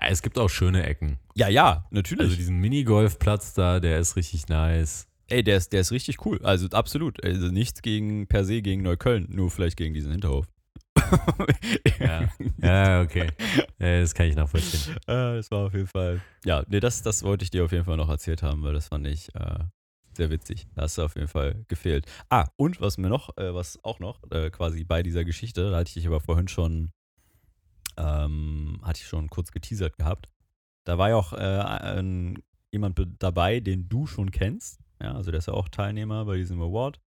[0.00, 1.18] Ja, es gibt auch schöne Ecken.
[1.34, 2.24] Ja, ja, natürlich.
[2.24, 5.08] Also diesen Minigolfplatz da, der ist richtig nice.
[5.28, 6.40] Ey, der ist, der ist richtig cool.
[6.42, 7.24] Also absolut.
[7.24, 10.46] Also nichts gegen per se gegen Neukölln, nur vielleicht gegen diesen Hinterhof.
[11.98, 12.28] Ja,
[12.62, 13.28] ja okay.
[13.78, 14.94] Das kann ich nachvollziehen.
[15.06, 16.20] Äh, das war auf jeden Fall.
[16.44, 18.88] Ja, nee, das, das wollte ich dir auf jeden Fall noch erzählt haben, weil das
[18.88, 19.64] fand ich äh,
[20.16, 20.66] sehr witzig.
[20.74, 22.06] Da hast du auf jeden Fall gefehlt.
[22.30, 25.76] Ah, und was mir noch, äh, was auch noch äh, quasi bei dieser Geschichte, da
[25.78, 26.90] hatte ich dich aber vorhin schon,
[27.96, 30.28] ähm, hatte ich schon kurz geteasert gehabt.
[30.84, 32.42] Da war ja auch äh, ein,
[32.72, 34.80] jemand be- dabei, den du schon kennst.
[35.00, 37.00] Ja, also der ist ja auch Teilnehmer bei diesem Award.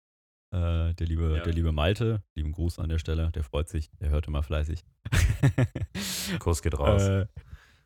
[0.52, 1.44] Äh, der, liebe, Ja.
[1.44, 4.86] der liebe Malte, lieben Gruß an der Stelle, der freut sich, der hört immer fleißig.
[6.40, 7.02] Kurs geht raus.
[7.04, 7.26] Äh,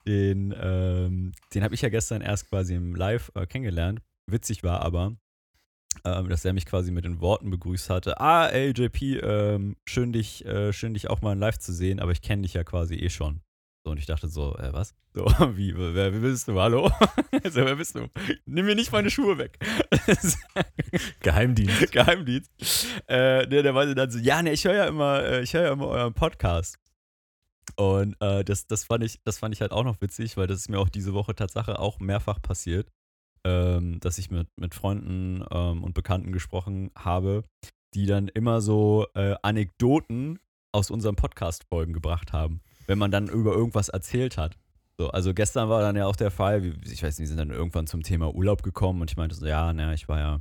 [0.07, 4.01] den ähm, den habe ich ja gestern erst quasi im Live äh, kennengelernt.
[4.31, 5.15] Witzig war aber,
[6.05, 10.13] ähm, dass er mich quasi mit den Worten begrüßt hatte: Ah, ey, JP, ähm, schön,
[10.13, 12.63] dich, äh, schön dich auch mal in Live zu sehen, aber ich kenne dich ja
[12.63, 13.41] quasi eh schon.
[13.83, 14.93] So, und ich dachte so, äh, was?
[15.13, 15.25] So,
[15.55, 16.59] wie, wer, wer bist du?
[16.59, 16.87] Hallo?
[17.49, 18.07] so, wer bist du?
[18.45, 19.57] Nimm mir nicht meine Schuhe weg.
[21.21, 21.91] Geheimdienst.
[21.91, 22.51] Geheimdienst.
[23.07, 25.63] Äh, der, der meinte dann so, ja, ne, ich höre ja immer, äh, ich höre
[25.63, 26.77] ja immer euren Podcast.
[27.75, 30.59] Und äh, das, das, fand ich, das fand ich halt auch noch witzig, weil das
[30.59, 32.91] ist mir auch diese Woche Tatsache auch mehrfach passiert,
[33.43, 37.43] ähm, dass ich mit, mit Freunden ähm, und Bekannten gesprochen habe,
[37.93, 40.39] die dann immer so äh, Anekdoten
[40.71, 44.57] aus unseren Podcast-Folgen gebracht haben, wenn man dann über irgendwas erzählt hat.
[44.97, 47.87] So, also gestern war dann ja auch der Fall, ich weiß nicht, sind dann irgendwann
[47.87, 50.39] zum Thema Urlaub gekommen und ich meinte so, ja, naja, ich war ja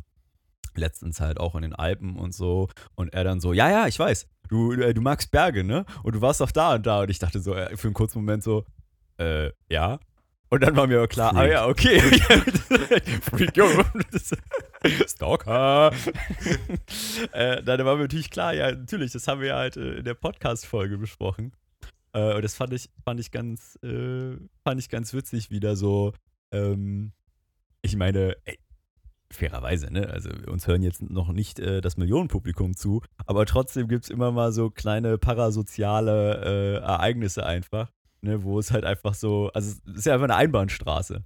[0.74, 2.68] letztens halt auch in den Alpen und so.
[2.94, 5.84] Und er dann so, ja, ja, ich weiß, du, äh, du magst Berge, ne?
[6.02, 7.02] Und du warst doch da und da.
[7.02, 8.64] Und ich dachte so, äh, für einen kurzen Moment so,
[9.18, 9.98] äh, ja.
[10.50, 11.42] Und dann war mir klar, Freak.
[11.42, 12.00] ah ja, okay.
[13.22, 13.52] Freak.
[15.06, 15.92] Stalker.
[17.32, 20.04] äh, dann war mir natürlich klar, ja, natürlich, das haben wir ja halt äh, in
[20.04, 21.52] der Podcast-Folge besprochen.
[22.12, 26.12] Äh, und das fand ich, fand ich ganz, äh, fand ich ganz witzig, wieder so,
[26.50, 27.12] ähm,
[27.82, 28.58] ich meine, ey,
[29.30, 30.08] fairerweise, ne?
[30.08, 34.32] Also uns hören jetzt noch nicht äh, das Millionenpublikum zu, aber trotzdem gibt es immer
[34.32, 37.92] mal so kleine parasoziale äh, Ereignisse einfach,
[38.22, 41.24] ne, wo es halt einfach so, also es ist ja einfach eine Einbahnstraße.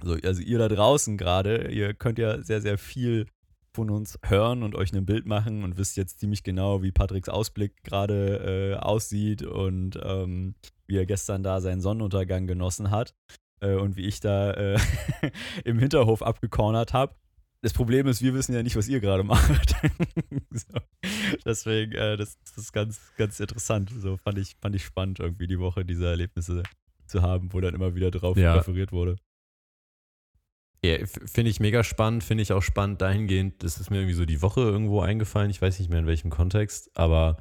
[0.00, 3.26] Also, also ihr da draußen gerade, ihr könnt ja sehr, sehr viel
[3.72, 7.28] von uns hören und euch ein Bild machen und wisst jetzt ziemlich genau, wie Patricks
[7.28, 10.54] Ausblick gerade äh, aussieht und ähm,
[10.86, 13.14] wie er gestern da seinen Sonnenuntergang genossen hat
[13.60, 14.78] äh, und wie ich da äh,
[15.64, 17.14] im Hinterhof abgecornert habe.
[17.62, 19.74] Das Problem ist, wir wissen ja nicht, was ihr gerade macht.
[20.50, 20.78] so.
[21.44, 23.90] Deswegen, äh, das, das, ist ganz, ganz interessant.
[23.98, 26.62] So fand ich, fand ich spannend, irgendwie die Woche diese Erlebnisse
[27.06, 28.54] zu haben, wo dann immer wieder drauf ja.
[28.54, 29.16] referiert wurde.
[30.82, 34.24] Ja, finde ich mega spannend, finde ich auch spannend dahingehend, das ist mir irgendwie so
[34.24, 37.36] die Woche irgendwo eingefallen, ich weiß nicht mehr in welchem Kontext, aber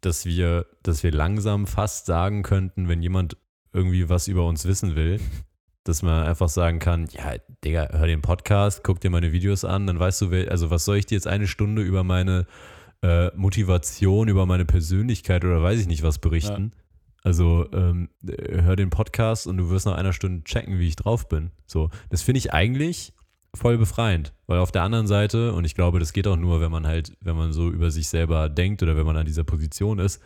[0.00, 3.36] dass wir, dass wir langsam fast sagen könnten, wenn jemand
[3.74, 5.20] irgendwie was über uns wissen will,
[5.84, 9.86] dass man einfach sagen kann, ja, Digga, hör den Podcast, guck dir meine Videos an,
[9.86, 12.46] dann weißt du, also was soll ich dir jetzt eine Stunde über meine
[13.02, 16.72] äh, Motivation, über meine Persönlichkeit oder weiß ich nicht was berichten.
[16.74, 16.80] Ja.
[17.22, 21.28] Also ähm, hör den Podcast und du wirst nach einer Stunde checken, wie ich drauf
[21.28, 21.50] bin.
[21.66, 23.12] So, das finde ich eigentlich
[23.54, 26.70] voll befreiend, weil auf der anderen Seite und ich glaube, das geht auch nur, wenn
[26.70, 29.98] man halt, wenn man so über sich selber denkt oder wenn man an dieser Position
[29.98, 30.22] ist.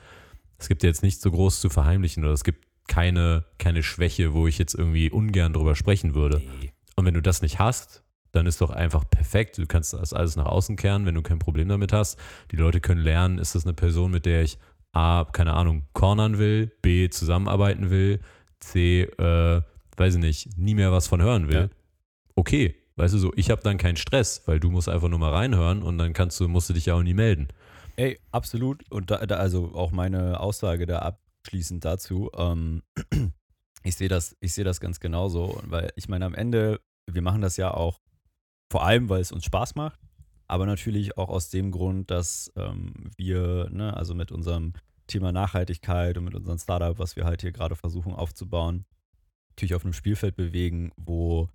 [0.59, 4.33] Es gibt ja jetzt nichts so groß zu verheimlichen oder es gibt keine, keine Schwäche,
[4.35, 6.43] wo ich jetzt irgendwie ungern drüber sprechen würde.
[6.61, 6.73] Nee.
[6.97, 9.59] Und wenn du das nicht hast, dann ist doch einfach perfekt.
[9.59, 12.19] Du kannst das alles nach außen kehren, wenn du kein Problem damit hast.
[12.51, 14.59] Die Leute können lernen, ist das eine Person, mit der ich
[14.93, 18.21] A, keine Ahnung, cornern will, B, zusammenarbeiten will,
[18.61, 19.63] C, äh,
[19.97, 21.55] weiß ich nicht, nie mehr was von hören will.
[21.55, 21.69] Ja.
[22.37, 25.33] Okay, weißt du so, ich habe dann keinen Stress, weil du musst einfach nur mal
[25.33, 27.49] reinhören und dann kannst du, musst du dich ja auch nie melden.
[27.97, 28.83] Ey, absolut.
[28.91, 32.31] Und da, da also auch meine Aussage da abschließend dazu.
[32.37, 32.83] Ähm,
[33.83, 36.81] ich sehe das, sehe das ganz genauso, weil ich meine, am Ende,
[37.11, 38.01] wir machen das ja auch
[38.71, 39.99] vor allem, weil es uns Spaß macht
[40.47, 44.75] aber natürlich auch aus dem Grund, dass ähm, wir, ne, also mit unserem
[45.07, 48.85] Thema Nachhaltigkeit und mit unserem Startup, was wir halt hier gerade versuchen aufzubauen,
[49.51, 51.49] natürlich auf einem Spielfeld bewegen, wo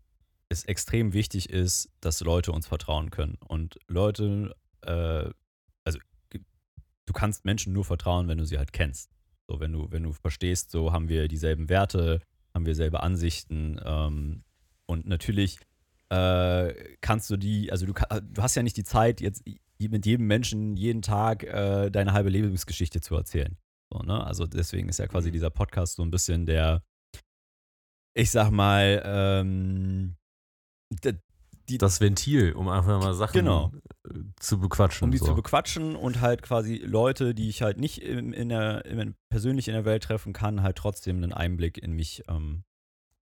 [0.50, 3.38] es extrem wichtig ist, dass Leute uns vertrauen können.
[3.48, 5.30] Und Leute, äh,
[5.84, 9.12] also du kannst Menschen nur vertrauen, wenn du sie halt kennst.
[9.50, 12.22] So, wenn du, wenn du verstehst, so haben wir dieselben Werte,
[12.54, 13.82] haben wir selbe Ansichten.
[13.84, 14.44] Ähm,
[14.86, 15.58] und natürlich
[16.10, 19.44] äh, kannst du die, also du, du hast ja nicht die Zeit, jetzt
[19.80, 23.58] mit jedem Menschen jeden Tag äh, deine halbe Lebensgeschichte zu erzählen.
[23.92, 24.24] So, ne?
[24.24, 25.34] Also deswegen ist ja quasi mhm.
[25.34, 26.84] dieser Podcast so ein bisschen der,
[28.14, 30.16] ich sag mal, ähm,
[31.70, 33.72] die, das Ventil, um einfach mal Sachen genau.
[34.40, 35.06] zu bequatschen.
[35.06, 35.28] Um die so.
[35.28, 39.68] zu bequatschen und halt quasi Leute, die ich halt nicht in, in der, in, persönlich
[39.68, 42.64] in der Welt treffen kann, halt trotzdem einen Einblick in mich ähm,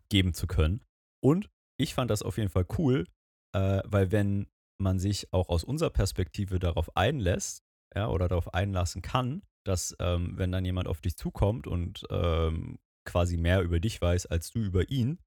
[0.09, 0.81] geben zu können.
[1.23, 3.05] Und ich fand das auf jeden Fall cool,
[3.53, 7.63] äh, weil wenn man sich auch aus unserer Perspektive darauf einlässt,
[7.95, 12.77] ja, oder darauf einlassen kann, dass ähm, wenn dann jemand auf dich zukommt und ähm,
[13.05, 15.19] quasi mehr über dich weiß als du über ihn,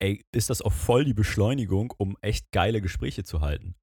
[0.00, 3.76] ey, ist das auch voll die Beschleunigung, um echt geile Gespräche zu halten.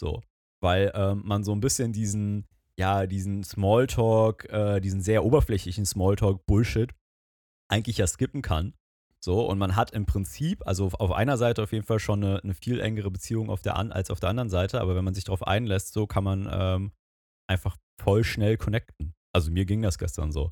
[0.00, 0.22] So,
[0.62, 2.46] weil ähm, man so ein bisschen diesen,
[2.78, 6.92] ja, diesen Smalltalk, äh, diesen sehr oberflächlichen Smalltalk-Bullshit
[7.70, 8.74] eigentlich ja skippen kann
[9.20, 12.42] so, und man hat im Prinzip, also auf einer Seite auf jeden Fall schon eine,
[12.42, 15.14] eine viel engere Beziehung auf der an, als auf der anderen Seite, aber wenn man
[15.14, 16.92] sich darauf einlässt, so kann man ähm,
[17.48, 19.14] einfach voll schnell connecten.
[19.32, 20.50] Also mir ging das gestern so.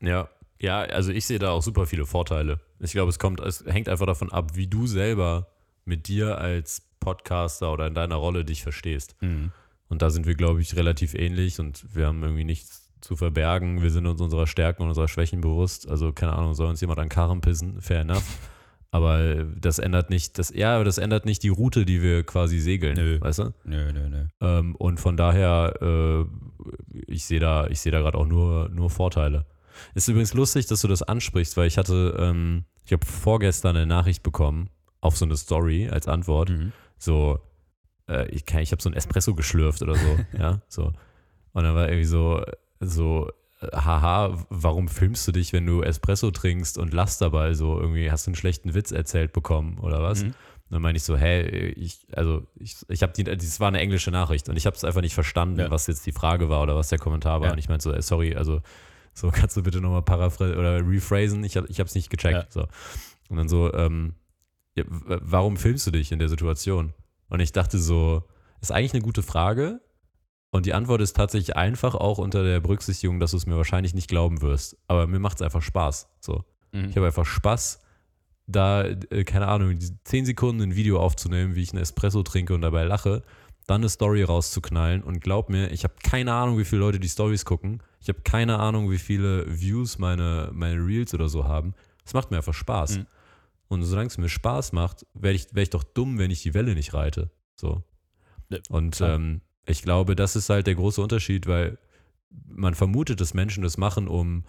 [0.00, 2.60] Ja, ja, also ich sehe da auch super viele Vorteile.
[2.80, 5.48] Ich glaube, es kommt, es hängt einfach davon ab, wie du selber
[5.84, 9.16] mit dir als Podcaster oder in deiner Rolle dich verstehst.
[9.20, 9.52] Mhm.
[9.88, 13.82] Und da sind wir, glaube ich, relativ ähnlich und wir haben irgendwie nichts zu verbergen.
[13.82, 15.88] Wir sind uns unserer Stärken und unserer Schwächen bewusst.
[15.88, 18.24] Also, keine Ahnung, soll uns jemand an Karren pissen, fair enough.
[18.90, 22.96] Aber das ändert nicht, das, ja, das ändert nicht die Route, die wir quasi segeln,
[22.96, 23.20] nö.
[23.20, 23.54] weißt du?
[23.64, 24.24] Nö, nö, nö.
[24.40, 26.24] Ähm, und von daher, äh,
[27.06, 29.44] ich sehe da, ich sehe da gerade auch nur, nur Vorteile.
[29.94, 33.86] Ist übrigens lustig, dass du das ansprichst, weil ich hatte, ähm, ich habe vorgestern eine
[33.86, 34.70] Nachricht bekommen
[35.00, 36.50] auf so eine Story als Antwort.
[36.50, 36.72] Mhm.
[36.98, 37.38] So,
[38.08, 40.92] äh, ich, ich habe so ein Espresso geschlürft oder so, ja, so.
[41.52, 42.42] Und dann war irgendwie so,
[42.80, 47.78] so, äh, haha, warum filmst du dich, wenn du Espresso trinkst und lachst dabei so
[47.80, 50.24] irgendwie, hast du einen schlechten Witz erzählt bekommen oder was?
[50.24, 50.34] Mhm.
[50.70, 51.42] dann meine ich so, hä,
[51.76, 54.82] ich, also ich, ich habe die, das war eine englische Nachricht und ich habe es
[54.84, 55.70] einfach nicht verstanden, Ja.
[55.70, 57.48] was jetzt die Frage war oder was der Kommentar war.
[57.48, 57.52] Ja.
[57.52, 58.60] Und ich meinte so, ey, sorry, also
[59.16, 62.54] so kannst du bitte nochmal paraphrasen oder rephrasen, ich habe es nicht gecheckt.
[62.54, 62.62] Ja.
[62.62, 62.68] So.
[63.28, 64.14] Und dann so, ähm,
[64.76, 66.92] ja, warum filmst du dich in der Situation?
[67.28, 68.24] Und ich dachte so,
[68.60, 69.80] ist eigentlich eine gute Frage.
[70.50, 73.94] Und die Antwort ist tatsächlich einfach auch unter der Berücksichtigung, dass du es mir wahrscheinlich
[73.94, 74.76] nicht glauben wirst.
[74.86, 76.08] Aber mir macht es einfach Spaß.
[76.20, 76.44] So.
[76.72, 76.90] Mhm.
[76.90, 77.80] Ich habe einfach Spaß,
[78.46, 82.60] da, äh, keine Ahnung, 10 Sekunden ein Video aufzunehmen, wie ich einen Espresso trinke und
[82.60, 83.22] dabei lache,
[83.66, 87.08] dann eine Story rauszuknallen und glaub mir, ich habe keine Ahnung, wie viele Leute die
[87.08, 87.82] Stories gucken.
[88.00, 91.74] Ich habe keine Ahnung, wie viele Views meine, meine Reels oder so haben.
[92.04, 92.98] Es macht mir einfach Spaß.
[92.98, 93.06] Mhm.
[93.68, 96.54] Und solange es mir Spaß macht, wäre ich, wär ich doch dumm, wenn ich die
[96.54, 97.30] Welle nicht reite.
[97.56, 97.82] So.
[98.48, 101.78] Ja, Und ähm, ich glaube, das ist halt der große Unterschied, weil
[102.48, 104.44] man vermutet, dass Menschen das machen, um,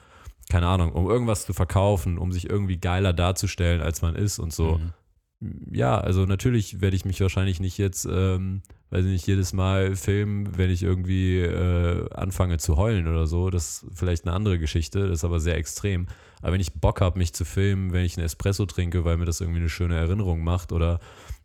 [0.50, 4.54] keine Ahnung, um irgendwas zu verkaufen, um sich irgendwie geiler darzustellen, als man ist und
[4.54, 4.78] so.
[4.78, 4.94] Mhm.
[5.40, 9.96] Ja, also natürlich werde ich mich wahrscheinlich nicht jetzt, ähm, weiß ich nicht, jedes Mal
[9.96, 13.52] filmen, wenn ich irgendwie äh, anfange zu heulen oder so.
[13.52, 16.08] Das ist vielleicht eine andere Geschichte, das ist aber sehr extrem.
[16.42, 19.26] Aber wenn ich Bock habe, mich zu filmen, wenn ich einen Espresso trinke, weil mir
[19.26, 21.00] das irgendwie eine schöne Erinnerung macht oder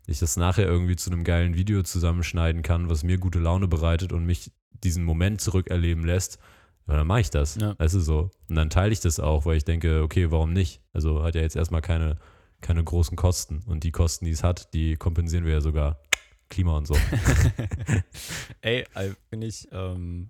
[0.07, 4.11] ich das nachher irgendwie zu einem geilen Video zusammenschneiden kann, was mir gute Laune bereitet
[4.11, 4.51] und mich
[4.83, 6.39] diesen Moment zurückerleben lässt,
[6.87, 7.55] dann mache ich das.
[7.55, 7.75] Ja.
[7.77, 8.31] Weißt du so.
[8.49, 10.81] Und dann teile ich das auch, weil ich denke, okay, warum nicht?
[10.93, 12.17] Also hat ja jetzt erstmal keine,
[12.63, 13.61] keine großen Kosten.
[13.67, 16.01] Und die Kosten, die es hat, die kompensieren wir ja sogar.
[16.49, 16.95] Klima und so.
[18.61, 18.85] Ey,
[19.29, 20.29] finde ich, ähm,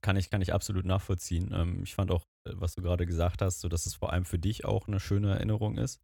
[0.00, 1.50] kann ich, kann ich absolut nachvollziehen.
[1.52, 4.24] Ähm, ich fand auch, äh, was du gerade gesagt hast, so dass es vor allem
[4.24, 6.00] für dich auch eine schöne Erinnerung ist.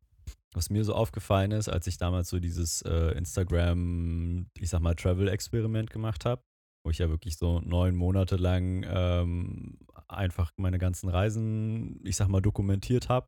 [0.52, 4.94] Was mir so aufgefallen ist, als ich damals so dieses äh, Instagram, ich sag mal,
[4.94, 6.42] Travel-Experiment gemacht habe,
[6.84, 12.28] wo ich ja wirklich so neun Monate lang ähm, einfach meine ganzen Reisen, ich sag
[12.28, 13.26] mal, dokumentiert habe,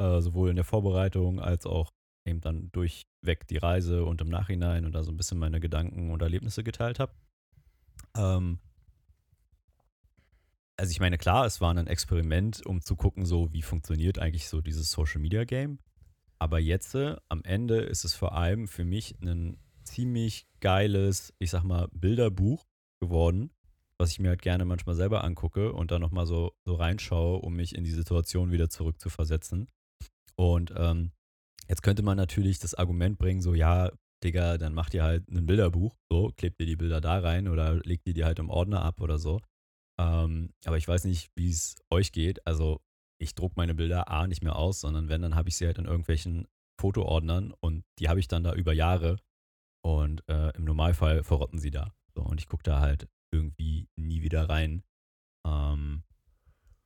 [0.00, 1.92] äh, sowohl in der Vorbereitung als auch
[2.24, 6.10] eben dann durchweg die Reise und im Nachhinein und da so ein bisschen meine Gedanken
[6.10, 7.12] und Erlebnisse geteilt habe.
[8.16, 8.58] Ähm,
[10.78, 14.48] also ich meine, klar, es war ein Experiment, um zu gucken, so wie funktioniert eigentlich
[14.48, 15.78] so dieses Social Media Game.
[16.38, 21.50] Aber jetzt äh, am Ende ist es vor allem für mich ein ziemlich geiles, ich
[21.50, 22.64] sag mal, Bilderbuch
[23.00, 23.50] geworden,
[23.98, 27.54] was ich mir halt gerne manchmal selber angucke und dann nochmal so, so reinschaue, um
[27.54, 29.68] mich in die Situation wieder zurückzuversetzen.
[30.40, 31.12] Und ähm,
[31.68, 33.90] jetzt könnte man natürlich das Argument bringen, so ja,
[34.24, 37.74] Digga, dann macht ihr halt ein Bilderbuch, so, klebt ihr die Bilder da rein oder
[37.80, 39.42] legt ihr die halt im Ordner ab oder so.
[40.00, 42.46] Ähm, aber ich weiß nicht, wie es euch geht.
[42.46, 42.80] Also
[43.18, 45.76] ich druck meine Bilder A nicht mehr aus, sondern wenn, dann habe ich sie halt
[45.76, 46.48] in irgendwelchen
[46.80, 49.18] Fotoordnern und die habe ich dann da über Jahre
[49.84, 51.92] und äh, im Normalfall verrotten sie da.
[52.14, 54.84] So, und ich gucke da halt irgendwie nie wieder rein.
[55.46, 56.02] Ähm,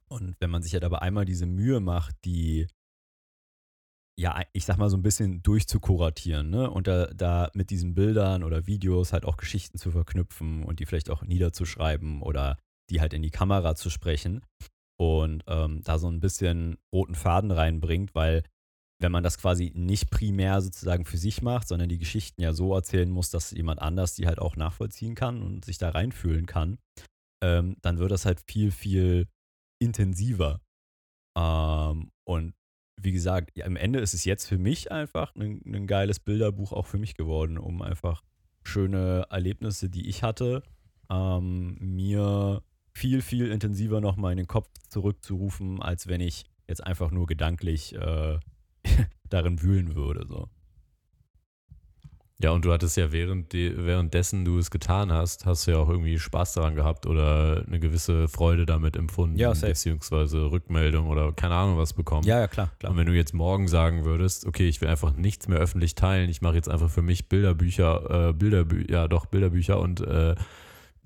[0.08, 2.66] und wenn man sich halt aber einmal diese Mühe macht, die
[4.18, 6.70] ja, ich sag mal so ein bisschen durchzukuratieren, ne?
[6.70, 10.86] Und da, da mit diesen Bildern oder Videos halt auch Geschichten zu verknüpfen und die
[10.86, 12.58] vielleicht auch niederzuschreiben oder
[12.90, 14.42] die halt in die Kamera zu sprechen
[15.00, 18.44] und ähm, da so ein bisschen roten Faden reinbringt, weil
[19.00, 22.74] wenn man das quasi nicht primär sozusagen für sich macht, sondern die Geschichten ja so
[22.74, 26.78] erzählen muss, dass jemand anders die halt auch nachvollziehen kann und sich da reinfühlen kann,
[27.42, 29.28] ähm, dann wird das halt viel, viel
[29.82, 30.60] intensiver.
[31.36, 32.54] Ähm, und
[33.00, 36.72] wie gesagt, ja, am Ende ist es jetzt für mich einfach ein, ein geiles Bilderbuch
[36.72, 38.22] auch für mich geworden, um einfach
[38.62, 40.62] schöne Erlebnisse, die ich hatte,
[41.10, 42.62] ähm, mir
[42.94, 47.94] viel, viel intensiver nochmal in den Kopf zurückzurufen, als wenn ich jetzt einfach nur gedanklich
[47.94, 48.38] äh,
[49.28, 50.26] darin wühlen würde.
[50.28, 50.48] So.
[52.42, 55.76] Ja, und du hattest ja während die, währenddessen du es getan hast, hast du ja
[55.78, 59.68] auch irgendwie Spaß daran gehabt oder eine gewisse Freude damit empfunden, Ja, safe.
[59.68, 62.26] beziehungsweise Rückmeldung oder keine Ahnung was bekommen.
[62.26, 62.96] Ja, ja, klar, Und klar.
[62.96, 66.42] wenn du jetzt morgen sagen würdest, okay, ich will einfach nichts mehr öffentlich teilen, ich
[66.42, 70.34] mache jetzt einfach für mich Bilderbücher, äh, Bilderbü ja doch, Bilderbücher und äh,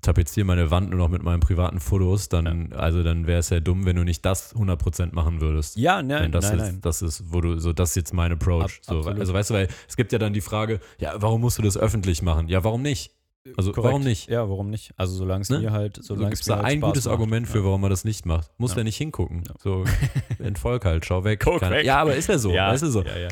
[0.01, 3.59] tapeziere meine Wand nur noch mit meinen privaten Fotos, dann, also dann wäre es ja
[3.59, 5.75] dumm, wenn du nicht das 100% machen würdest.
[5.77, 6.79] Ja, nein, Wenn das nein, ist, nein.
[6.81, 8.79] das ist, wo du, so, das ist jetzt mein Approach.
[8.87, 11.57] Ab- so, also weißt du, weil es gibt ja dann die Frage, ja, warum musst
[11.57, 12.47] du das öffentlich machen?
[12.47, 13.11] Ja, warum nicht?
[13.57, 13.87] Also Korrekt.
[13.93, 14.29] warum nicht?
[14.29, 14.91] Ja, warum nicht?
[14.97, 15.59] Also solange es Ne?
[15.59, 17.11] mir halt, So solange gibt es mir da halt ein Spaß gutes macht.
[17.13, 17.63] Argument für, Ja.
[17.63, 18.51] warum man das nicht macht.
[18.57, 18.75] Muss Ja.
[18.75, 19.43] der nicht hingucken.
[19.47, 19.53] Ja.
[19.59, 19.85] So,
[20.39, 21.41] entfolg halt, schau weg.
[21.43, 21.85] Guck weg.
[21.85, 23.01] Ja, aber ist ja so, ja, weißt du so.
[23.03, 23.27] Ja, ja.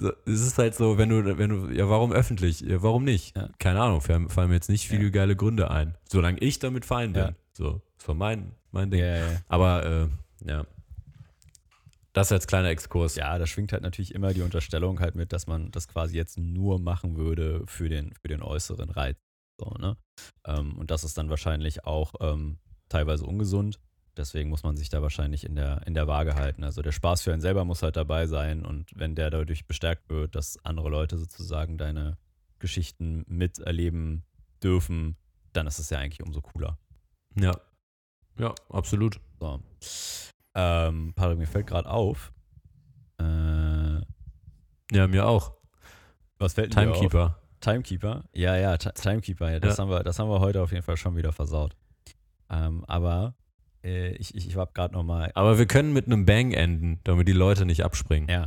[0.00, 2.60] So, Es ist halt so, wenn du, wenn du, ja, warum öffentlich?
[2.60, 3.36] Ja, warum nicht?
[3.36, 3.50] Ja.
[3.58, 5.94] Keine Ahnung, fallen, fallen mir jetzt nicht viele geile Gründe ein.
[6.08, 7.34] Solange ich damit fein bin.
[7.52, 9.04] So, das war mein, mein Ding.
[9.46, 10.64] Aber, äh, ja.
[12.14, 13.14] Das als kleiner Exkurs.
[13.14, 16.38] Ja, da schwingt halt natürlich immer die Unterstellung halt mit, dass man das quasi jetzt
[16.38, 19.18] nur machen würde für den, für den äußeren Reiz.
[19.60, 19.98] So, ne?
[20.46, 22.56] ähm, und das ist dann wahrscheinlich auch ähm,
[22.88, 23.78] teilweise ungesund.
[24.20, 26.62] Deswegen muss man sich da wahrscheinlich in der, in der Waage halten.
[26.62, 30.08] Also der Spaß für einen selber muss halt dabei sein und wenn der dadurch bestärkt
[30.10, 32.16] wird, dass andere Leute sozusagen deine
[32.60, 34.24] Geschichten miterleben
[34.62, 35.16] dürfen,
[35.52, 36.78] dann ist es ja eigentlich umso cooler.
[37.34, 37.56] Ja.
[38.38, 39.20] Ja, absolut.
[39.40, 39.60] So.
[40.54, 42.32] Ähm, Patrick, mir fällt gerade auf.
[43.18, 44.00] Äh,
[44.92, 45.54] Ja, mir auch.
[46.38, 46.92] was fällt denn?
[46.92, 47.38] Timekeeper.
[47.60, 48.24] Timekeeper?
[48.32, 49.50] Ja, ja, Ti- Timekeeper.
[49.50, 49.82] Ja, das, Ja.
[49.82, 51.76] Haben wir, das haben wir heute auf jeden Fall schon wieder versaut.
[52.48, 53.34] Ähm, aber
[53.84, 55.30] äh, ich, ich, ich habe gerade nochmal.
[55.34, 58.28] Aber wir können mit einem Bang enden, damit die Leute nicht abspringen.
[58.28, 58.46] Ja.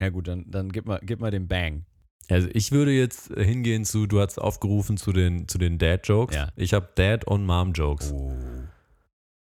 [0.00, 1.84] Ja, gut, dann, dann gib, mal, gib mal den Bang.
[2.30, 6.36] Also ich würde jetzt äh, hingehen zu, du hast aufgerufen zu den, zu den Dad-Jokes.
[6.36, 6.48] Ja.
[6.56, 8.12] Ich habe Dad- und Mom-Jokes.
[8.12, 8.32] Oh.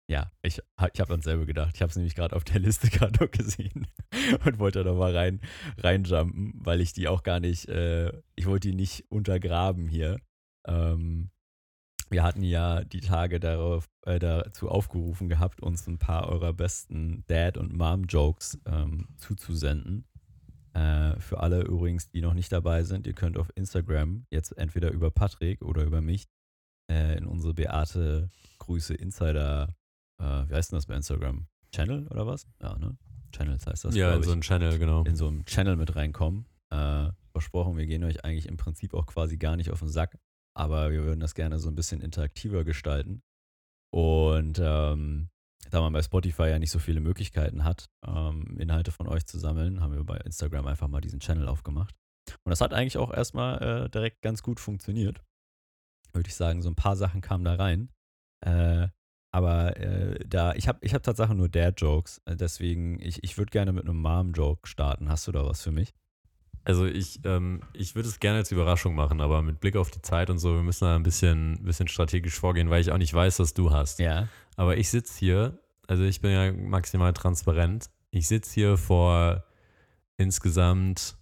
[0.10, 0.60] Ja, ich,
[0.94, 1.72] ich habe an selber gedacht.
[1.76, 3.88] Ich habe es nämlich gerade auf der Liste gerade noch gesehen
[4.46, 5.40] und wollte da mal rein,
[5.78, 10.18] reinjumpen, weil ich die auch gar nicht, äh, ich wollte die nicht untergraben hier.
[10.68, 11.30] Ähm,
[12.14, 17.26] wir hatten ja die Tage darauf, äh, dazu aufgerufen gehabt, uns ein paar eurer besten
[17.28, 20.06] Dad- und Mom-Jokes ähm, zuzusenden.
[20.74, 24.92] Äh, für alle übrigens, die noch nicht dabei sind, ihr könnt auf Instagram jetzt entweder
[24.92, 26.28] über Patrick oder über mich
[26.90, 29.76] äh, in unsere Beate Grüße Insider,
[30.20, 31.48] äh, wie heißt denn das bei Instagram?
[31.74, 32.48] Channel oder was?
[32.62, 32.96] Ja, ne?
[33.32, 33.96] Channels heißt das.
[33.96, 35.04] ja, in so ein Channel, genau.
[35.04, 36.46] in so einem Channel mit reinkommen.
[36.70, 40.20] Äh, versprochen, wir gehen euch eigentlich im Prinzip auch quasi gar nicht auf den Sack,
[40.56, 43.22] aber wir würden das gerne so ein bisschen interaktiver gestalten.
[43.92, 45.30] Und ähm,
[45.70, 49.40] da man bei Spotify ja nicht so viele Möglichkeiten hat, ähm, Inhalte von euch zu
[49.40, 51.96] sammeln, haben wir bei Instagram einfach mal diesen Channel aufgemacht.
[52.44, 55.24] Und das hat eigentlich auch erstmal äh, direkt ganz gut funktioniert.
[56.14, 57.90] Würde ich sagen, so ein paar Sachen kamen da rein.
[58.46, 58.88] Äh,
[59.34, 62.22] aber äh, da, ich habe ich hab tatsächlich nur Dad-Jokes.
[62.26, 65.10] Äh, deswegen, ich, ich würde gerne mit einem Mom-Joke starten.
[65.10, 65.94] Hast du da was für mich?
[66.66, 70.02] Also ich, ähm, ich würde es gerne als Überraschung machen, aber mit Blick auf die
[70.02, 73.14] Zeit und so, wir müssen da ein bisschen, bisschen strategisch vorgehen, weil ich auch nicht
[73.14, 74.00] weiß, was du hast.
[74.00, 74.30] Ja.
[74.56, 77.90] Aber ich sitze hier, also ich bin ja maximal transparent.
[78.12, 79.44] Ich sitze hier vor
[80.18, 81.18] insgesamt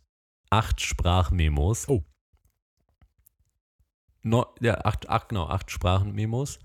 [0.52, 1.88] acht Sprachmemos.
[1.89, 2.04] Oh.
[4.22, 6.60] No, ja, acht, acht, genau, acht Sprachmemos.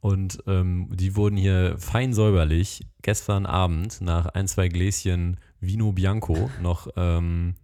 [0.00, 6.50] Und ähm, die wurden hier fein säuberlich gestern Abend nach ein, zwei Gläschen Vino Bianco
[6.62, 7.54] noch, ähm,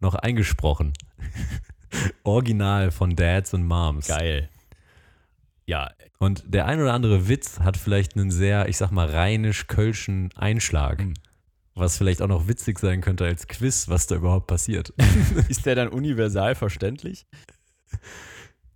[0.00, 0.92] noch eingesprochen.
[2.24, 4.08] Original von Dads und Moms.
[4.08, 4.48] Geil.
[5.66, 10.30] Ja, Und der ein oder andere Witz hat vielleicht einen sehr, ich sag mal, rheinisch-kölschen
[10.36, 11.02] Einschlag.
[11.02, 11.14] Mhm.
[11.74, 14.92] Was vielleicht auch noch witzig sein könnte als Quiz, was da überhaupt passiert.
[15.48, 17.26] ist der dann universal verständlich?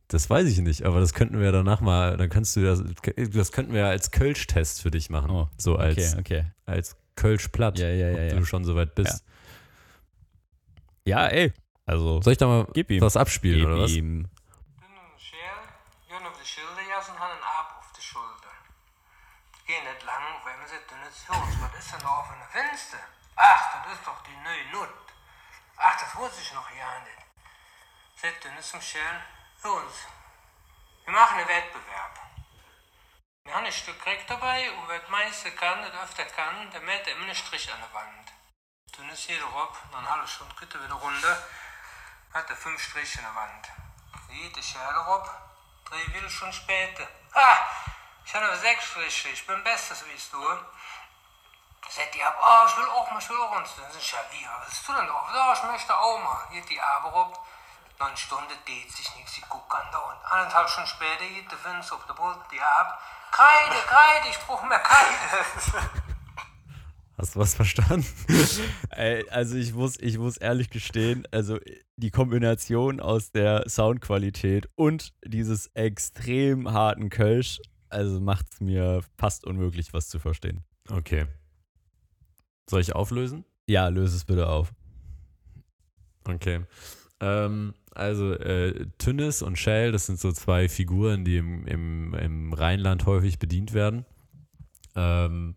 [0.08, 2.82] Das weiß ich nicht, aber das könnten wir danach mal, dann kannst du das,
[3.30, 5.30] das könnten wir als Kölsch-Test für dich machen.
[5.30, 6.44] Oh, so als, Okay, okay.
[6.64, 8.38] als Kölsch-Platt, Ja, ja, ja, ob ja.
[8.38, 9.22] du schon soweit bist.
[11.08, 11.54] Ja, ey.
[11.86, 13.00] Also, Soll ich da mal Gib ihm.
[13.00, 13.92] was abspielen oder was?
[13.92, 14.28] ihm.
[19.66, 21.54] Geh nicht lang, wenn man sich dünne Hals.
[21.60, 22.98] Was ist denn da auf einem Fenster?
[23.36, 24.88] Ach, das ist doch die neue Nut.
[25.76, 27.24] Ach, das wusste ich noch ja nicht.
[28.16, 29.20] Seht dünne zum Scheren,
[29.62, 30.06] uns.
[31.04, 32.18] Wir machen einen Wettbewerb.
[33.44, 36.80] Wir haben ein Stück Krieg dabei und wer das meiste kann, das öfter kann, der
[36.80, 38.32] mäht immer einen Strich an der Wand.
[38.98, 41.38] Dünne ist hier drauf, dann eine halbe Stunde geht er wieder runter
[42.32, 43.68] hat er fünf Striche in der Wand.
[44.30, 45.30] Jede Schale rob,
[45.84, 47.06] drei will schon später.
[47.32, 47.56] Ah,
[48.24, 50.44] ich habe sechs Striche, ich bin besser, wie du.
[51.90, 53.64] Sagt die ab, oh, ich will auch mal, ich will auch mal.
[53.64, 55.34] Dann ich, ja, wie, was ist du denn auch?
[55.34, 56.46] Ja, ich möchte auch mal.
[56.50, 57.46] Geht die aber rob,
[57.98, 61.50] noch eine Stunde dreht sich nichts, sie guckt an da und anderthalb Stunden später geht
[61.50, 63.00] der Vince auf der Brust, die ab.
[63.30, 65.90] Kreide, Kreide, ich brauche mehr Kreide.
[67.18, 68.06] Hast du was verstanden?
[68.90, 71.58] Ey, also ich muss, ich muss ehrlich gestehen, also
[71.96, 77.58] die Kombination aus der Soundqualität und dieses extrem harten Kölsch,
[77.88, 80.62] also macht es mir fast unmöglich, was zu verstehen.
[80.88, 81.26] Okay.
[82.70, 83.44] Soll ich auflösen?
[83.66, 84.72] Ja, löse es bitte auf.
[86.22, 86.60] Okay.
[87.18, 92.52] Ähm, also äh, Tünnes und Shell, das sind so zwei Figuren, die im, im, im
[92.52, 94.04] Rheinland häufig bedient werden,
[94.94, 95.56] ähm,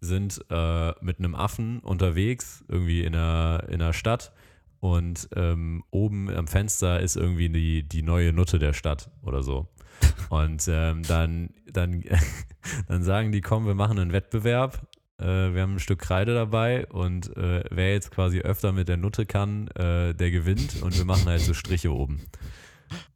[0.00, 4.32] sind äh, mit einem Affen unterwegs, irgendwie in einer, in einer Stadt
[4.80, 9.68] und ähm, oben am Fenster ist irgendwie die, die neue Nutte der Stadt oder so.
[10.30, 12.04] Und ähm, dann, dann,
[12.88, 14.86] dann sagen die, komm, wir machen einen Wettbewerb.
[15.18, 18.96] Äh, wir haben ein Stück Kreide dabei und äh, wer jetzt quasi öfter mit der
[18.96, 22.20] Nutte kann, äh, der gewinnt und wir machen halt so Striche oben.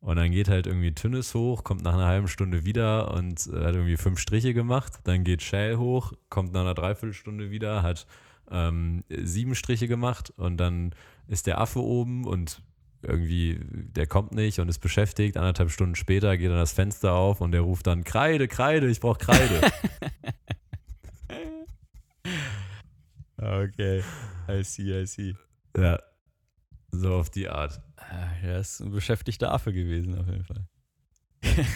[0.00, 3.64] Und dann geht halt irgendwie Tünnes hoch, kommt nach einer halben Stunde wieder und äh,
[3.64, 5.00] hat irgendwie fünf Striche gemacht.
[5.04, 8.06] Dann geht Shell hoch, kommt nach einer Dreiviertelstunde wieder, hat
[8.50, 10.94] ähm, sieben Striche gemacht und dann
[11.28, 12.62] ist der Affe oben und
[13.02, 15.36] irgendwie, der kommt nicht und ist beschäftigt.
[15.36, 19.00] Anderthalb Stunden später geht dann das Fenster auf und der ruft dann: Kreide, Kreide, ich
[19.00, 19.60] brauche Kreide.
[23.38, 24.04] Ah, okay,
[24.48, 25.34] I see, I see.
[25.76, 25.98] Ja,
[26.92, 27.80] so auf die Art.
[27.96, 30.66] Ah, Er ist ein beschäftigter Affe gewesen, auf jeden Fall.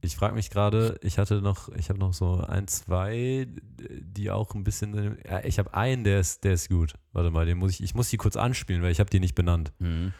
[0.00, 3.48] Ich frage mich gerade, ich hatte noch, ich habe noch so ein, zwei,
[3.80, 6.92] die auch ein bisschen, ja, ich habe einen, der ist, der ist gut.
[7.12, 9.34] Warte mal, den muss ich, ich muss die kurz anspielen, weil ich habe die nicht
[9.34, 9.72] benannt.
[9.78, 10.12] Mhm.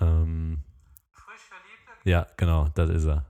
[0.00, 0.62] Ähm,
[2.04, 3.26] ja, genau, das ist er.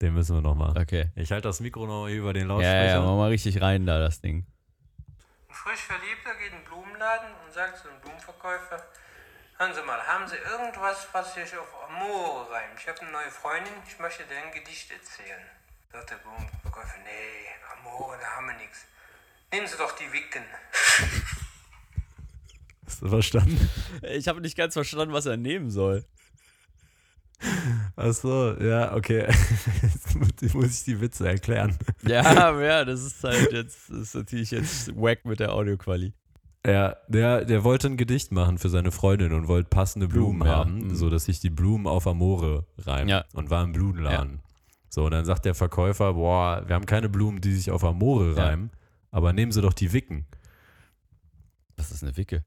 [0.00, 0.78] Den müssen wir noch mal.
[0.78, 1.10] Okay.
[1.16, 2.86] Ich halte das Mikro noch über den Ja, Lautsprecher.
[2.86, 4.46] ja, mach mal richtig rein da, das Ding.
[5.48, 8.82] Ein frisch Verliebter geht in den Blumenladen und sagt zu dem Blumenverkäufer,
[9.58, 12.80] hören Sie mal, haben Sie irgendwas, was sich auf Amore reimt?
[12.80, 15.42] Ich habe eine neue Freundin, ich möchte dir ein Gedicht erzählen.
[15.92, 18.86] Sagt der Blumenverkäufer, nee, Amore, da haben wir nichts.
[19.52, 20.42] Nehmen Sie doch die Wicken.
[22.86, 23.68] Hast du verstanden?
[24.00, 26.06] Ich habe nicht ganz verstanden, was er nehmen soll.
[27.96, 29.26] Ach so, ja, okay.
[30.40, 31.78] Jetzt muss- ich die Witze erklären.
[32.00, 36.14] Ja, ja, das ist halt jetzt, das ist natürlich jetzt wack mit der Audioquali.
[36.66, 40.46] Ja, der, der wollte ein Gedicht machen für seine Freundin und wollte passende Blumen, Blumen,
[40.48, 40.56] ja.
[40.58, 40.94] haben, Mhm.
[40.94, 43.08] so dass sich die Blumen auf Amore reimen.
[43.08, 43.24] Ja.
[43.34, 44.40] Und war im Blumenladen.
[44.88, 48.34] So, und dann sagt der Verkäufer, boah, wir haben keine Blumen, die sich auf Amore
[48.36, 48.44] Ja.
[48.44, 48.70] reimen,
[49.10, 50.26] aber nehmen Sie doch die Wicken.
[51.76, 52.44] Was ist eine Wicke?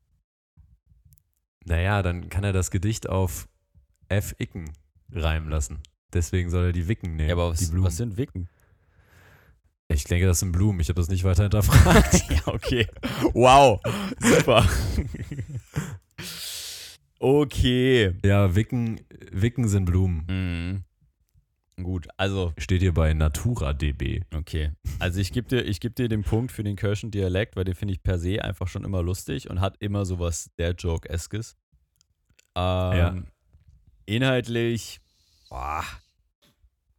[1.65, 3.47] Naja, dann kann er das Gedicht auf
[4.07, 4.35] F.
[4.37, 4.71] Icken
[5.11, 5.79] reimen lassen.
[6.13, 7.29] Deswegen soll er die Wicken nehmen.
[7.29, 8.47] Ja, aber die was, was sind Wicken?
[9.87, 10.79] Ich denke, das sind Blumen.
[10.79, 12.23] Ich habe das nicht weiter hinterfragt.
[12.29, 12.87] ja, okay.
[13.33, 13.79] Wow.
[14.19, 14.67] Super.
[17.19, 18.13] okay.
[18.23, 20.25] ja, Wicken, Wicken sind Blumen.
[20.27, 21.83] Mhm.
[21.83, 24.21] Gut, also, Steht hier bei NaturaDB.
[24.33, 24.71] okay.
[24.99, 27.75] Also ich gebe dir, ich geb dir den Punkt für den Kölschen Dialekt, weil den
[27.75, 31.57] finde ich per se einfach schon immer lustig und hat immer sowas der Joke-eskes.
[32.55, 33.27] Ähm,
[34.05, 35.01] Inhaltlich,
[35.49, 35.83] boah,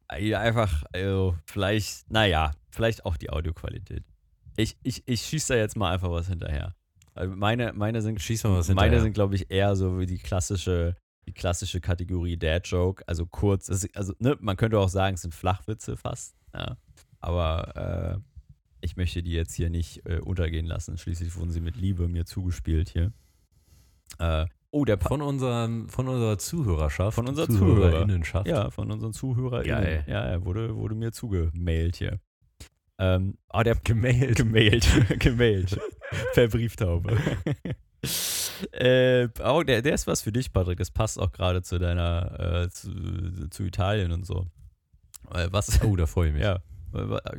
[0.09, 4.05] einfach, also vielleicht, naja, vielleicht auch die Audioqualität.
[4.57, 6.74] Ich, ich, ich schieße da jetzt mal einfach was hinterher.
[7.14, 9.03] Also meine, meine sind, Schieß mal was meine hinterher.
[9.03, 10.97] sind, glaube ich, eher so wie die klassische,
[11.27, 13.03] die klassische Kategorie Dad Joke.
[13.07, 16.37] Also kurz, also ne, man könnte auch sagen, es sind Flachwitze fast.
[16.55, 16.77] Ja.
[17.20, 18.18] Aber äh,
[18.83, 20.99] ich möchte die jetzt hier nicht äh, untergehen lassen.
[20.99, 23.12] Schließlich wurden sie mit Liebe mir zugespielt hier.
[24.18, 27.14] Äh, oh, der pa Von, unserem, von unserer Zuhörerschaft.
[27.14, 28.47] Von unserer Zuhörerinnenschaft.
[28.47, 29.83] Ja, von unseren ZuhörerInnen.
[29.83, 30.05] Geil.
[30.07, 32.20] Ja, er wurde, wurde mir zugemailt hier.
[32.99, 34.36] Ähm, ah, der Gemailt.
[34.36, 34.86] gemailt.
[35.20, 35.78] gemailt.
[36.34, 37.16] per Brieftaube.
[38.72, 40.78] äh, oh, der, der ist was für dich, Patrick.
[40.78, 44.47] Das passt auch gerade zu deiner, äh, zu, zu Italien und so.
[45.32, 46.42] Äh, was, Oh, da freue ich mich.
[46.42, 46.61] ja,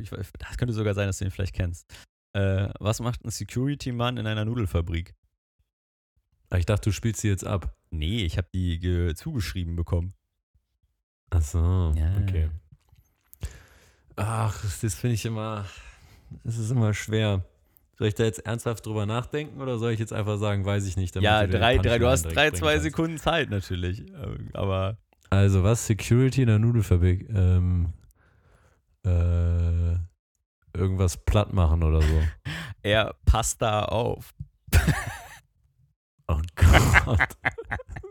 [0.00, 1.86] ich, das könnte sogar sein, dass du ihn vielleicht kennst.
[2.34, 5.14] Äh, was macht ein Security-Mann in einer Nudelfabrik?
[6.50, 7.74] Ah, Ich dachte, du spielst sie jetzt ab.
[7.90, 10.14] Nee, ich habe die ge- zugeschrieben bekommen.
[11.30, 12.16] Ach so, Ja.
[12.22, 12.50] okay.
[14.18, 15.64] Ach, das finde ich immer,
[16.44, 17.44] das ist immer schwer.
[17.98, 20.96] Soll ich da jetzt ernsthaft drüber nachdenken oder soll ich jetzt einfach sagen, weiß ich
[20.96, 21.16] nicht?
[21.16, 22.84] damit Ja, drei, drei, du hast drei, zwei kannst?
[22.84, 24.00] Sekunden Zeit natürlich.
[24.12, 24.96] Äh, Aber
[25.30, 25.86] Also was?
[25.86, 27.28] Security in der Nudelfabrik?
[27.30, 27.92] Ähm,
[29.04, 29.94] äh,
[30.76, 32.22] irgendwas platt machen oder so.
[32.82, 34.34] er passt da auf.
[36.30, 37.38] Oh Gott.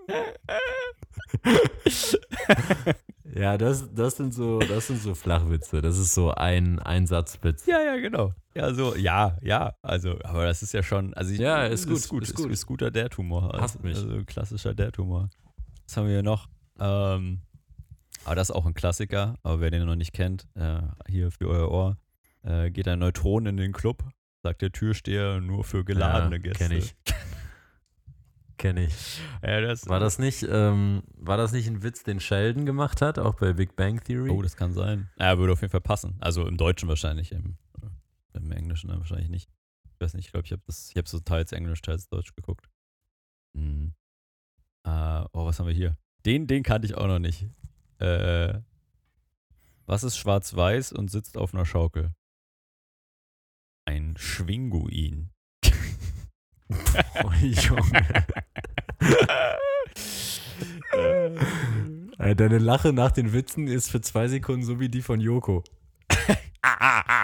[3.39, 5.81] ja, das, das, sind so, das sind so Flachwitze.
[5.81, 7.65] Das ist so ein Einsatzwitz.
[7.65, 8.33] Ja, ja, genau.
[8.55, 9.75] Ja, so, ja, ja.
[9.81, 11.13] Also, aber das ist ja schon.
[11.13, 12.51] Also ich, Ja, ist gut, Ist, gut, ist ist, gut.
[12.51, 13.45] ist guter Dad-Humor.
[13.53, 13.97] Also, Passt mich.
[13.97, 15.29] Also klassischer Dad-Humor.
[15.85, 16.47] Was haben wir hier noch?
[16.79, 17.41] Ähm,
[18.25, 19.35] aber das ist auch ein Klassiker.
[19.43, 21.97] Aber wer den noch nicht kennt, äh, hier für euer Ohr,
[22.43, 24.03] äh, geht ein Neutron in den Club,
[24.43, 26.67] sagt der Türsteher nur für geladene ja, Gäste.
[26.67, 26.95] Kenn ich.
[28.57, 29.21] Kenn ich.
[29.43, 33.19] Ja, das, War das nicht, ähm, war das nicht ein Witz, den Sheldon gemacht hat,
[33.19, 34.31] auch bei Big Bang Theory?
[34.31, 35.09] Oh, das kann sein.
[35.19, 36.17] Ja, würde auf jeden Fall passen.
[36.19, 37.57] Also im Deutschen wahrscheinlich, im,
[38.33, 39.49] im Englischen wahrscheinlich nicht.
[39.93, 42.35] Ich weiß nicht, ich glaube, ich habe das, ich habe so teils Englisch, teils Deutsch
[42.35, 42.67] geguckt.
[43.55, 43.93] Hm.
[44.83, 45.97] Äh, oh, was haben wir hier?
[46.25, 47.47] Den, den kannte ich auch noch nicht.
[47.99, 48.59] Äh,
[49.85, 52.13] was ist schwarz-weiß und sitzt auf einer Schaukel?
[53.85, 55.31] Ein Schwinguin.
[57.23, 58.03] Oh, Junge.
[62.17, 65.63] Äh, Deine Lache nach den Witzen ist für zwei Sekunden so wie die von Joko.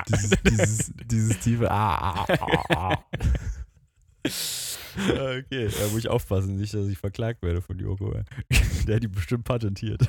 [0.09, 3.03] Dieses, dieses, dieses tiefe Ah, ah, ah,
[4.25, 8.13] okay, da muss ich aufpassen, nicht, dass ich verklagt werde von Joko.
[8.87, 10.03] Der hat die bestimmt patentiert.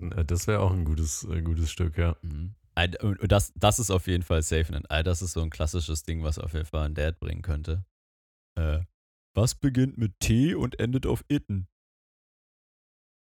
[0.00, 2.16] Äh, Das wäre auch ein gutes, ein gutes Stück, ja.
[2.22, 2.54] Mhm.
[3.28, 4.82] Das, das ist auf jeden Fall safe.
[4.88, 7.84] Äh, Das ist so ein klassisches Ding, was auf jeden Fall ein Dad bringen könnte.
[8.56, 8.80] Äh,
[9.34, 11.68] was beginnt mit T und endet auf Itten?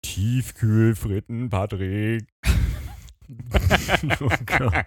[0.02, 2.28] Tiefkühlfritten, Patrick.
[4.22, 4.86] oh Gott.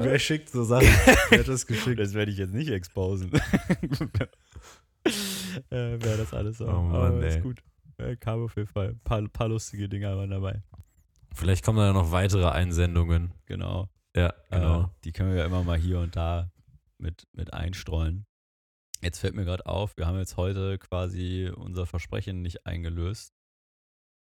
[0.00, 0.86] Wer schickt so Sachen?
[1.30, 1.98] Wer hat das geschickt?
[1.98, 3.32] Das werde ich jetzt nicht exposen.
[5.70, 6.68] äh, Wäre das alles so.
[6.68, 7.36] Oh Mann, Aber ey.
[7.36, 7.62] ist gut.
[7.98, 8.90] Äh, kam auf jeden Fall.
[8.90, 10.62] Ein paar, paar lustige Dinger waren dabei.
[11.34, 13.32] Vielleicht kommen da noch weitere Einsendungen.
[13.46, 13.88] Genau.
[14.16, 14.82] Ja, genau.
[14.82, 16.50] Äh, die können wir ja immer mal hier und da
[16.98, 18.26] mit, mit einstreuen.
[19.02, 23.34] Jetzt fällt mir gerade auf, wir haben jetzt heute quasi unser Versprechen nicht eingelöst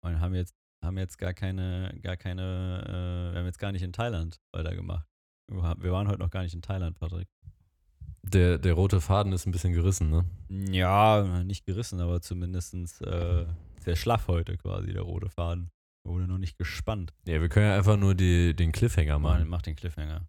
[0.01, 3.83] und haben jetzt, haben jetzt gar keine, gar keine, äh, wir haben jetzt gar nicht
[3.83, 5.07] in Thailand weitergemacht.
[5.47, 7.27] Wir waren heute noch gar nicht in Thailand, Patrick.
[8.23, 10.25] Der, der rote Faden ist ein bisschen gerissen, ne?
[10.49, 12.73] Ja, nicht gerissen, aber zumindest
[13.03, 13.45] äh,
[13.81, 15.69] sehr schlaff heute quasi, der rote Faden.
[16.05, 17.13] Wurde noch nicht gespannt.
[17.27, 19.47] Ja, wir können ja einfach nur die, den Cliffhanger machen.
[19.47, 20.27] mach den Cliffhanger.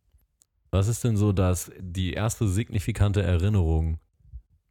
[0.70, 4.00] Was ist denn so das, die erste signifikante Erinnerung,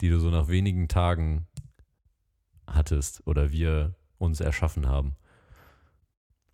[0.02, 1.48] die du so nach wenigen Tagen
[2.68, 5.16] hattest oder wir uns erschaffen haben?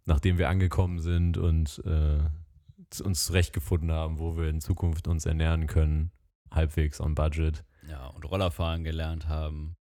[0.06, 2.20] Nachdem wir angekommen sind und äh,
[3.04, 6.12] uns zurechtgefunden haben, wo wir in Zukunft uns ernähren können,
[6.52, 9.78] halbwegs on budget Ja, und Rollerfahren gelernt haben.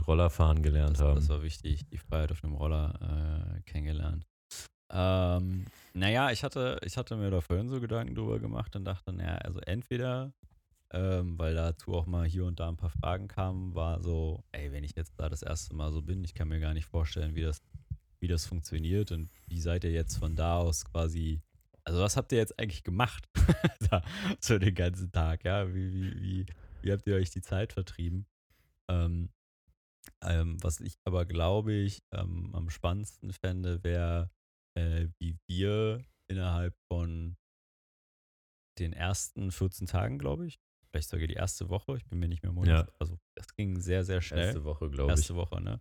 [0.00, 1.14] Und Rollerfahren gelernt Das, haben.
[1.16, 4.26] das war wichtig, die Freiheit auf dem Roller äh, kennengelernt.
[4.92, 9.12] Ähm, naja, ich hatte, ich hatte mir da vorhin so Gedanken drüber gemacht und dachte,
[9.12, 10.32] naja, also entweder,
[10.92, 14.72] ähm, weil dazu auch mal hier und da ein paar Fragen kamen, war so, ey,
[14.72, 17.36] wenn ich jetzt da das erste Mal so bin, ich kann mir gar nicht vorstellen,
[17.36, 17.62] wie das,
[18.18, 21.40] wie das funktioniert und wie seid ihr jetzt von da aus quasi,
[21.84, 23.28] also was habt ihr jetzt eigentlich gemacht?
[23.90, 24.02] da,
[24.40, 26.46] so den ganzen Tag, ja, wie, wie, wie,
[26.82, 28.26] wie habt ihr euch die Zeit vertrieben?
[28.88, 29.30] Ähm,
[30.22, 34.30] ähm, was ich aber, glaube ich, ähm, am spannendsten fände, wäre,
[34.76, 37.36] äh, wie wir innerhalb von
[38.78, 40.58] den ersten 14 Tagen, glaube ich,
[40.90, 42.88] vielleicht sogar die erste Woche, ich bin mir nicht mehr im Ja.
[42.98, 44.46] also das ging sehr, sehr schnell.
[44.46, 45.18] Erste Woche, glaube ich.
[45.18, 45.80] Erste Woche, ne?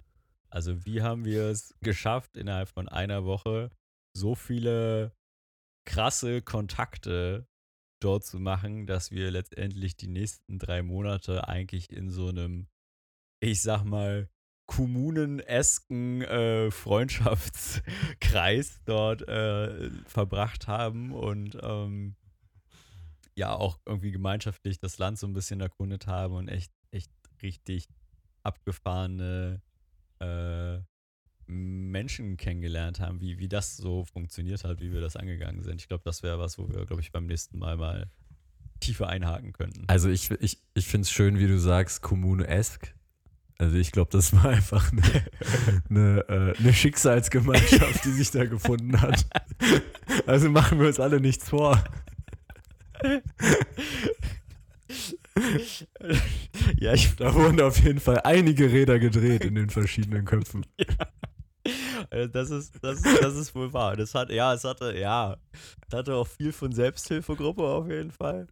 [0.49, 3.71] Also wie haben wir es geschafft, innerhalb von einer Woche
[4.15, 5.13] so viele
[5.85, 7.47] krasse Kontakte
[8.01, 12.67] dort zu machen, dass wir letztendlich die nächsten drei Monate eigentlich in so einem,
[13.39, 14.29] ich sag mal,
[14.65, 22.15] kommunenesken äh, Freundschaftskreis dort äh, verbracht haben und ähm,
[23.35, 27.11] ja auch irgendwie gemeinschaftlich das Land so ein bisschen erkundet haben und echt, echt
[27.41, 27.87] richtig
[28.43, 29.63] abgefahrene
[30.19, 30.77] äh,
[31.47, 35.81] Menschen kennengelernt haben, wie, wie das so funktioniert hat, wie wir das angegangen sind.
[35.81, 38.11] Ich glaube, das wäre was, wo wir, glaube ich, beim nächsten Mal mal
[38.79, 39.85] tiefer einhaken könnten.
[39.87, 42.93] Also ich, ich, ich finde es schön, wie du sagst, Kommune-esk.
[43.60, 45.01] Also ich glaube, das war einfach eine,
[45.89, 49.26] eine, äh, eine Schicksalsgemeinschaft, die sich da gefunden hat.
[50.26, 51.84] Also machen wir uns alle nichts vor.
[56.80, 60.66] ja, ich, Da wurden auf jeden Fall einige Räder gedreht in den verschiedenen Köpfen.
[62.12, 63.97] äh, das ist, das ist, das ist wohl wahr.
[63.97, 65.36] Das hat, ja, es hatte, ja,
[65.86, 68.47] es hatte auch viel von Selbsthilfegruppe auf jeden Fall.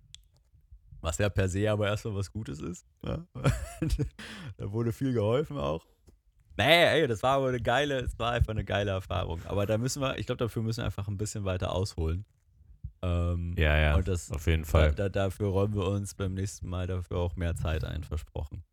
[1.01, 2.85] Was ja per se aber erstmal was Gutes ist.
[3.03, 3.25] Ja.
[4.57, 5.85] da wurde viel geholfen auch.
[6.57, 9.39] Nee, ey, das war aber eine geile, es war einfach eine geile Erfahrung.
[9.45, 12.25] Aber da müssen wir, ich glaube, dafür müssen wir einfach ein bisschen weiter ausholen.
[13.03, 14.91] Ähm, Ja, ja, Und das- auf jeden Fall.
[14.93, 18.63] da, dafür räumen wir uns beim nächsten Mal dafür auch mehr Zeit ein, versprochen.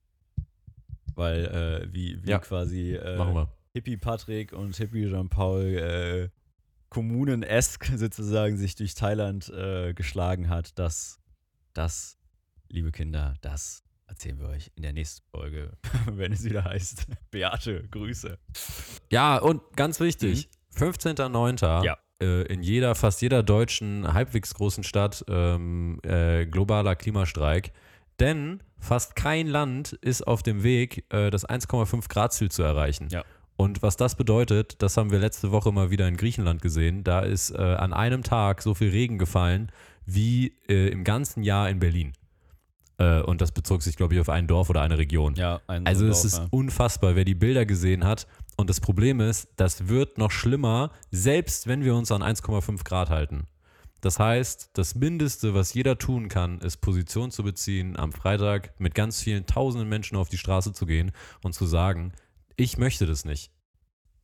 [1.15, 3.47] Weil, äh, wie, wie Ja, quasi äh.
[3.75, 6.29] Hippie Patrick und Hippie Jean-Paul äh,
[6.89, 11.21] kommunenesk sozusagen sich durch Thailand äh, geschlagen hat, das,
[11.75, 12.17] das,
[12.69, 15.77] liebe Kinder, das erzählen wir euch in der nächsten Folge,
[16.07, 17.07] wenn es wieder heißt.
[17.31, 18.39] Beate, Grüße.
[19.11, 21.85] Ja, und ganz wichtig, 15.09.
[21.85, 21.99] Ja.
[22.23, 27.73] äh, in jeder, fast jeder deutschen halbwegs großen Stadt ähm, äh, globaler Klimastreik.
[28.21, 33.09] Denn fast kein Land ist auf dem Weg, äh, das 1,5 Grad Ziel zu erreichen.
[33.11, 33.25] Ja.
[33.57, 37.05] Und was das bedeutet, das haben wir letzte Woche mal wieder in Griechenland gesehen.
[37.05, 39.71] Da ist äh, an einem Tag so viel Regen gefallen
[40.07, 42.13] wie äh, im ganzen Jahr in Berlin.
[42.99, 45.35] Äh, und das bezog sich, glaube ich, auf ein Dorf oder eine Region.
[45.35, 46.47] Ja, ein Also es Dorf, ist ja.
[46.51, 48.27] unfassbar, wer die Bilder gesehen hat.
[48.57, 53.11] Und das Problem ist, das wird noch schlimmer, selbst wenn wir uns an 1,5 Grad
[53.11, 53.47] halten.
[54.01, 58.95] Das heißt, das Mindeste, was jeder tun kann, ist Position zu beziehen, am Freitag mit
[58.95, 61.11] ganz vielen tausenden Menschen auf die Straße zu gehen
[61.43, 62.13] und zu sagen,
[62.57, 63.51] ich möchte das nicht.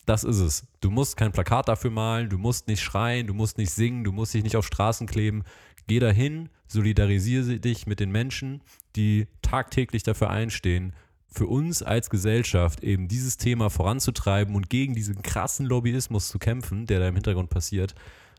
[0.05, 0.67] Das ist es.
[0.81, 4.13] Du musst kein Plakat dafür malen, du musst nicht schreien, du musst nicht singen, du
[4.13, 5.45] musst dich nicht auf Straßen kleben.
[5.87, 8.63] Geh dahin, solidarisiere dich mit den Menschen,
[8.97, 10.95] die tagtäglich dafür einstehen,
[11.33, 16.87] für uns als Gesellschaft eben dieses Thema voranzutreiben und gegen diesen krassen Lobbyismus zu kämpfen,
[16.87, 17.95] der da im Hintergrund passiert,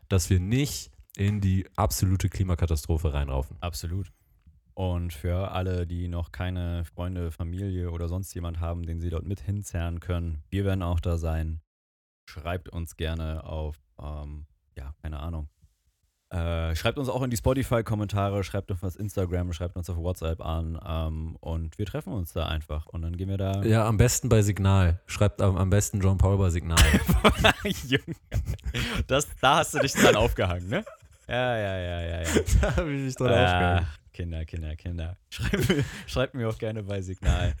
[0.08, 3.56] dass wir nicht in die absolute Klimakatastrophe reinraufen.
[3.60, 4.12] Absolut.
[4.74, 9.26] Und für alle, die noch keine Freunde, Familie oder sonst jemand haben, den sie dort
[9.26, 11.60] mit hinzerren können, wir werden auch da sein.
[12.26, 14.46] Schreibt uns gerne auf, ähm,
[14.76, 15.48] ja, keine Ahnung,
[16.32, 20.40] Äh, schreibt uns auch in die Spotify-Kommentare, schreibt uns auf Instagram, schreibt uns auf WhatsApp
[20.40, 23.62] an ähm, und wir treffen uns da einfach und dann gehen wir da.
[23.64, 24.98] Ja, am besten bei Signal.
[25.04, 26.78] Schreibt am, am besten John Paul bei Signal.
[27.86, 28.16] Junge.
[29.06, 30.86] Das, da hast du dich dran aufgehangen, ne?
[31.28, 32.28] Ja, ja, ja, ja, ja.
[32.62, 35.18] da habe ich mich dran Ah, Kinder, Kinder, Kinder.
[35.28, 37.52] Schreibt, schreibt mir auch gerne bei Signal.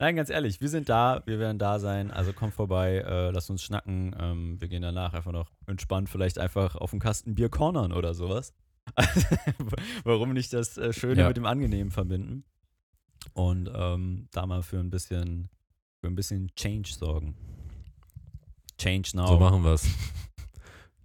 [0.00, 2.10] Nein, ganz ehrlich, wir sind da, wir werden da sein.
[2.10, 4.16] Also kommt vorbei, äh, lasst uns schnacken.
[4.18, 8.14] Ähm, wir gehen danach einfach noch entspannt, vielleicht einfach auf einen Kasten Bier cornern oder
[8.14, 8.54] sowas.
[10.04, 11.28] Warum nicht das äh, Schöne Ja.
[11.28, 12.44] mit dem Angenehmen verbinden?
[13.34, 15.50] Und ähm, da mal für ein bisschen,
[16.00, 17.36] für ein bisschen Change sorgen.
[18.78, 19.26] Change now.
[19.26, 19.86] So machen wir's.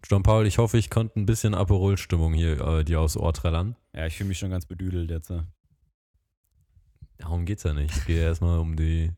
[0.10, 3.76] John Paul, ich hoffe, ich konnte ein bisschen Aperol-Stimmung hier äh, dir aufs Ohr trällern.
[3.94, 5.30] ja, ich fühle mich schon ganz bedüdelt jetzt.
[5.32, 5.48] ne?
[7.18, 7.96] Darum geht's ja nicht.
[7.96, 9.12] Es geht erstmal um die.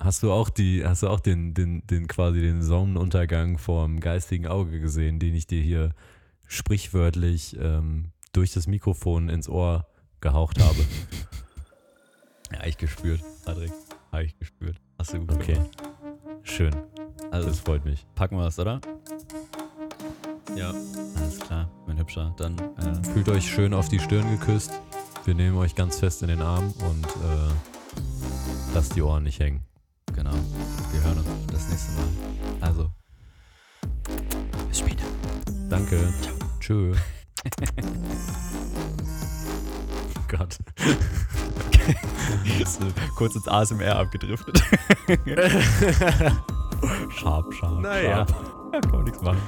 [0.00, 4.46] Hast du auch die, hast du auch den, den, den quasi den Sonnenuntergang vorm geistigen
[4.46, 5.92] Auge gesehen, den ich dir hier
[6.46, 9.86] sprichwörtlich ähm, durch das Mikrofon ins Ohr
[10.20, 10.78] gehaucht habe?
[12.50, 13.70] Ja, ich gespürt, Patrick.
[14.10, 14.80] Habe ich gespürt.
[14.98, 15.52] Hast du gut Okay.
[15.52, 15.68] gemacht.
[16.44, 16.74] Schön.
[17.30, 18.06] Also Das freut mich.
[18.14, 18.80] packen wir es, oder?
[20.56, 20.70] Ja.
[20.70, 22.34] Alles klar, mein Hübscher.
[22.38, 24.72] Dann äh, Fühlt euch schön auf die Stirn geküsst.
[25.28, 27.52] Wir nehmen euch ganz fest in den Arm und äh,
[28.72, 29.62] lasst die Ohren nicht hängen.
[30.14, 30.32] genau.
[30.90, 32.08] Wir hören uns das nächste Mal.
[32.62, 32.90] Also.
[34.68, 35.04] Bis später.
[35.68, 36.14] Danke.
[36.60, 36.94] Tschö.
[40.28, 40.56] Gott.
[42.58, 44.62] Ist, äh, kurz ins ASMR abgedriftet.
[47.10, 47.82] scharf, scharf.
[47.82, 48.26] Naja.
[48.26, 48.34] Scharf.
[48.72, 49.42] Ja, kann man nichts machen.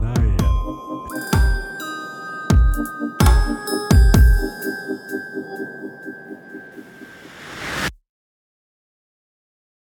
[0.00, 0.40] Naja.